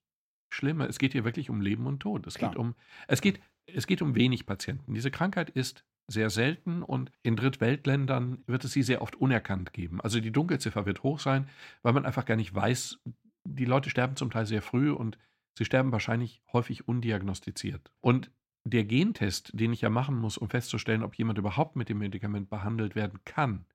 Schlimme, 0.50 0.86
es 0.86 1.00
geht 1.00 1.14
hier 1.14 1.26
wirklich 1.26 1.50
um 1.50 1.62
Leben 1.62 1.88
und 1.88 2.00
Tod. 2.00 2.28
Es 2.28 2.36
geht 2.36 2.56
um, 2.56 2.76
es 3.08 3.22
geht, 3.22 3.40
es 3.66 3.88
geht 3.88 4.02
um 4.02 4.16
wenig 4.16 4.46
Patienten. 4.46 4.94
Diese 4.94 5.12
Krankheit 5.12 5.50
ist 5.50 5.84
sehr 6.08 6.30
selten 6.30 6.84
und 6.84 7.12
in 7.22 7.36
Drittweltländern 7.36 8.44
wird 8.48 8.64
es 8.64 8.72
sie 8.72 8.84
sehr 8.84 9.02
oft 9.02 9.16
unerkannt 9.16 9.74
geben. 9.74 10.00
Also 10.00 10.22
die 10.22 10.32
Dunkelziffer 10.32 10.86
wird 10.86 11.04
hoch 11.04 11.20
sein, 11.20 11.50
weil 11.82 11.94
man 11.94 12.06
einfach 12.06 12.26
gar 12.26 12.38
nicht 12.38 12.56
weiß, 12.56 13.00
die 13.44 13.66
Leute 13.66 13.90
sterben 13.90 14.16
zum 14.16 14.32
Teil 14.32 14.46
sehr 14.46 14.62
früh 14.62 14.92
und 14.92 15.18
sie 15.58 15.66
sterben 15.66 15.92
wahrscheinlich 15.92 16.42
häufig 16.54 16.88
undiagnostiziert. 16.88 17.92
Und 18.00 18.32
der 18.64 18.86
Gentest, 18.86 19.52
den 19.54 19.74
ich 19.74 19.82
ja 19.82 19.90
machen 19.90 20.16
muss, 20.16 20.38
um 20.38 20.50
festzustellen, 20.50 21.04
ob 21.04 21.16
jemand 21.16 21.40
überhaupt 21.40 21.76
mit 21.76 21.90
dem 21.90 22.00
Medikament 22.00 22.50
behandelt 22.50 22.96
werden 22.96 23.20
kann, 23.26 23.66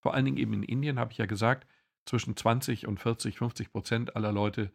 vor 0.00 0.14
allen 0.14 0.24
Dingen 0.24 0.36
eben 0.36 0.52
in 0.52 0.62
Indien, 0.62 0.98
habe 0.98 1.12
ich 1.12 1.18
ja 1.18 1.26
gesagt, 1.26 1.66
zwischen 2.06 2.36
20 2.36 2.86
und 2.86 3.00
40, 3.00 3.38
50 3.38 3.72
Prozent 3.72 4.16
aller 4.16 4.32
Leute 4.32 4.72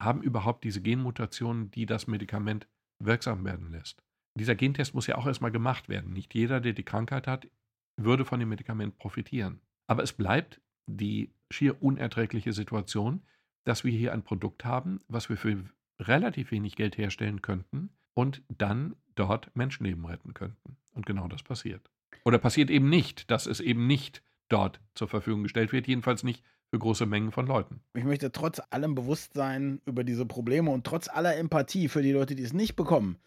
haben 0.00 0.22
überhaupt 0.22 0.64
diese 0.64 0.80
Genmutationen, 0.82 1.70
die 1.70 1.86
das 1.86 2.06
Medikament 2.06 2.68
wirksam 2.98 3.44
werden 3.44 3.70
lässt. 3.70 4.02
Dieser 4.38 4.54
Gentest 4.54 4.94
muss 4.94 5.06
ja 5.06 5.16
auch 5.16 5.26
erstmal 5.26 5.50
gemacht 5.50 5.88
werden. 5.88 6.12
Nicht 6.12 6.34
jeder, 6.34 6.60
der 6.60 6.74
die 6.74 6.82
Krankheit 6.82 7.26
hat, 7.26 7.48
würde 7.96 8.24
von 8.24 8.40
dem 8.40 8.50
Medikament 8.50 8.98
profitieren. 8.98 9.60
Aber 9.86 10.02
es 10.02 10.12
bleibt 10.12 10.60
die 10.86 11.32
schier 11.50 11.82
unerträgliche 11.82 12.52
Situation, 12.52 13.22
dass 13.64 13.84
wir 13.84 13.92
hier 13.92 14.12
ein 14.12 14.22
Produkt 14.22 14.64
haben, 14.64 15.00
was 15.08 15.28
wir 15.28 15.36
für 15.36 15.64
relativ 15.98 16.50
wenig 16.50 16.76
Geld 16.76 16.98
herstellen 16.98 17.40
könnten, 17.40 17.90
und 18.14 18.42
dann 18.48 18.96
dort 19.14 19.54
Menschenleben 19.54 20.04
retten 20.06 20.34
könnten. 20.34 20.76
Und 20.92 21.06
genau 21.06 21.28
das 21.28 21.42
passiert. 21.42 21.90
Oder 22.24 22.38
passiert 22.38 22.70
eben 22.70 22.88
nicht, 22.88 23.30
dass 23.30 23.46
es 23.46 23.60
eben 23.60 23.86
nicht 23.86 24.22
dort 24.48 24.80
zur 24.94 25.08
Verfügung 25.08 25.42
gestellt 25.42 25.72
wird, 25.72 25.86
jedenfalls 25.86 26.22
nicht 26.22 26.42
für 26.70 26.78
große 26.78 27.06
Mengen 27.06 27.32
von 27.32 27.46
Leuten. 27.46 27.80
Ich 27.94 28.04
möchte 28.04 28.32
trotz 28.32 28.60
allem 28.70 28.94
Bewusstsein 28.94 29.80
über 29.86 30.04
diese 30.04 30.26
Probleme 30.26 30.70
und 30.70 30.84
trotz 30.84 31.08
aller 31.08 31.36
Empathie 31.36 31.88
für 31.88 32.02
die 32.02 32.12
Leute, 32.12 32.34
die 32.34 32.42
es 32.42 32.52
nicht 32.52 32.76
bekommen, 32.76 33.18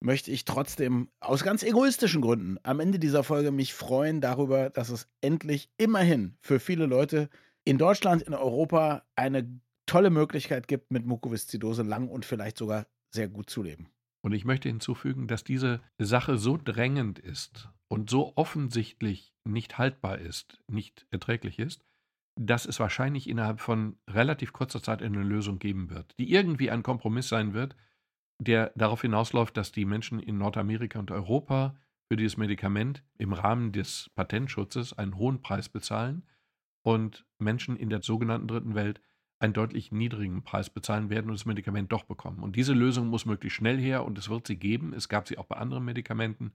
möchte 0.00 0.30
ich 0.30 0.44
trotzdem 0.44 1.08
aus 1.20 1.44
ganz 1.44 1.62
egoistischen 1.62 2.20
Gründen 2.20 2.58
am 2.62 2.80
Ende 2.80 2.98
dieser 2.98 3.24
Folge 3.24 3.52
mich 3.52 3.72
freuen 3.74 4.20
darüber, 4.20 4.70
dass 4.70 4.88
es 4.88 5.08
endlich 5.20 5.70
immerhin 5.78 6.36
für 6.40 6.58
viele 6.60 6.86
Leute 6.86 7.28
in 7.64 7.78
Deutschland, 7.78 8.22
in 8.22 8.34
Europa 8.34 9.04
eine 9.14 9.60
tolle 9.86 10.10
Möglichkeit 10.10 10.68
gibt, 10.68 10.90
mit 10.90 11.06
Mukoviszidose 11.06 11.82
lang 11.82 12.08
und 12.08 12.24
vielleicht 12.24 12.58
sogar 12.58 12.86
sehr 13.10 13.28
gut 13.28 13.48
zu 13.50 13.62
leben. 13.62 13.88
Und 14.24 14.32
ich 14.32 14.44
möchte 14.44 14.68
hinzufügen, 14.68 15.26
dass 15.26 15.44
diese 15.44 15.80
Sache 15.98 16.38
so 16.38 16.56
drängend 16.56 17.18
ist 17.18 17.68
und 17.88 18.08
so 18.08 18.32
offensichtlich 18.36 19.34
nicht 19.44 19.78
haltbar 19.78 20.18
ist, 20.18 20.62
nicht 20.68 21.06
erträglich 21.10 21.58
ist, 21.58 21.84
dass 22.36 22.66
es 22.66 22.80
wahrscheinlich 22.80 23.28
innerhalb 23.28 23.60
von 23.60 23.98
relativ 24.08 24.52
kurzer 24.52 24.82
Zeit 24.82 25.02
eine 25.02 25.22
Lösung 25.22 25.58
geben 25.58 25.90
wird, 25.90 26.14
die 26.18 26.32
irgendwie 26.32 26.70
ein 26.70 26.82
Kompromiss 26.82 27.28
sein 27.28 27.52
wird, 27.52 27.76
der 28.38 28.72
darauf 28.74 29.02
hinausläuft, 29.02 29.56
dass 29.56 29.72
die 29.72 29.84
Menschen 29.84 30.18
in 30.18 30.38
Nordamerika 30.38 30.98
und 30.98 31.10
Europa 31.10 31.76
für 32.08 32.16
dieses 32.16 32.36
Medikament 32.36 33.04
im 33.18 33.32
Rahmen 33.32 33.72
des 33.72 34.10
Patentschutzes 34.14 34.98
einen 34.98 35.16
hohen 35.16 35.40
Preis 35.40 35.68
bezahlen 35.68 36.24
und 36.82 37.24
Menschen 37.38 37.76
in 37.76 37.90
der 37.90 38.02
sogenannten 38.02 38.48
Dritten 38.48 38.74
Welt 38.74 39.00
einen 39.38 39.52
deutlich 39.52 39.90
niedrigen 39.90 40.44
Preis 40.44 40.70
bezahlen 40.70 41.10
werden 41.10 41.26
und 41.26 41.38
das 41.38 41.46
Medikament 41.46 41.90
doch 41.90 42.04
bekommen. 42.04 42.42
Und 42.42 42.54
diese 42.54 42.74
Lösung 42.74 43.08
muss 43.08 43.26
möglichst 43.26 43.56
schnell 43.56 43.78
her 43.78 44.04
und 44.04 44.16
es 44.16 44.28
wird 44.28 44.46
sie 44.46 44.56
geben. 44.56 44.92
Es 44.92 45.08
gab 45.08 45.26
sie 45.26 45.36
auch 45.36 45.46
bei 45.46 45.56
anderen 45.56 45.84
Medikamenten. 45.84 46.52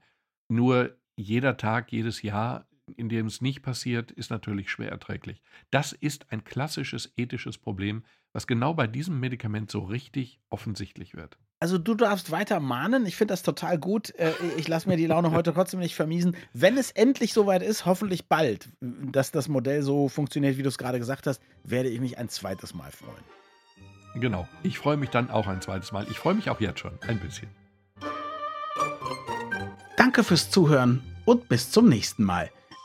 Nur 0.47 0.95
jeder 1.17 1.57
Tag, 1.57 1.91
jedes 1.91 2.21
Jahr, 2.21 2.67
in 2.95 3.09
dem 3.09 3.27
es 3.27 3.41
nicht 3.41 3.61
passiert, 3.61 4.11
ist 4.11 4.29
natürlich 4.29 4.69
schwer 4.69 4.89
erträglich. 4.89 5.41
Das 5.71 5.91
ist 5.91 6.31
ein 6.31 6.43
klassisches 6.43 7.11
ethisches 7.17 7.57
Problem, 7.57 8.03
was 8.33 8.47
genau 8.47 8.73
bei 8.73 8.87
diesem 8.87 9.19
Medikament 9.19 9.71
so 9.71 9.79
richtig 9.79 10.39
offensichtlich 10.49 11.15
wird. 11.15 11.37
Also 11.59 11.79
du 11.79 11.95
darfst 11.95 12.29
weiter 12.29 12.59
mahnen. 12.59 13.07
Ich 13.07 13.15
finde 13.15 13.31
das 13.31 13.41
total 13.41 13.79
gut. 13.79 14.13
Äh, 14.19 14.33
ich 14.57 14.67
lasse 14.67 14.87
mir 14.87 14.95
die 14.95 15.07
Laune 15.07 15.31
heute 15.31 15.53
trotzdem 15.53 15.79
nicht 15.79 15.95
vermiesen. 15.95 16.37
Wenn 16.53 16.77
es 16.77 16.91
endlich 16.91 17.33
soweit 17.33 17.63
ist, 17.63 17.85
hoffentlich 17.85 18.27
bald, 18.27 18.69
dass 18.79 19.31
das 19.31 19.47
Modell 19.47 19.81
so 19.81 20.07
funktioniert, 20.07 20.57
wie 20.57 20.63
du 20.63 20.69
es 20.69 20.77
gerade 20.77 20.99
gesagt 20.99 21.25
hast, 21.25 21.41
werde 21.63 21.89
ich 21.89 21.99
mich 21.99 22.19
ein 22.19 22.29
zweites 22.29 22.75
Mal 22.75 22.91
freuen. 22.91 23.23
Genau. 24.13 24.47
Ich 24.61 24.77
freue 24.77 24.97
mich 24.97 25.09
dann 25.09 25.31
auch 25.31 25.47
ein 25.47 25.61
zweites 25.61 25.91
Mal. 25.91 26.05
Ich 26.09 26.19
freue 26.19 26.35
mich 26.35 26.49
auch 26.49 26.61
jetzt 26.61 26.79
schon 26.79 26.97
ein 27.07 27.19
bisschen. 27.19 27.49
Danke 29.95 30.23
fürs 30.23 30.51
Zuhören 30.51 31.01
und 31.25 31.49
bis 31.49 31.71
zum 31.71 31.89
nächsten 31.89 32.23
Mal. 32.23 32.51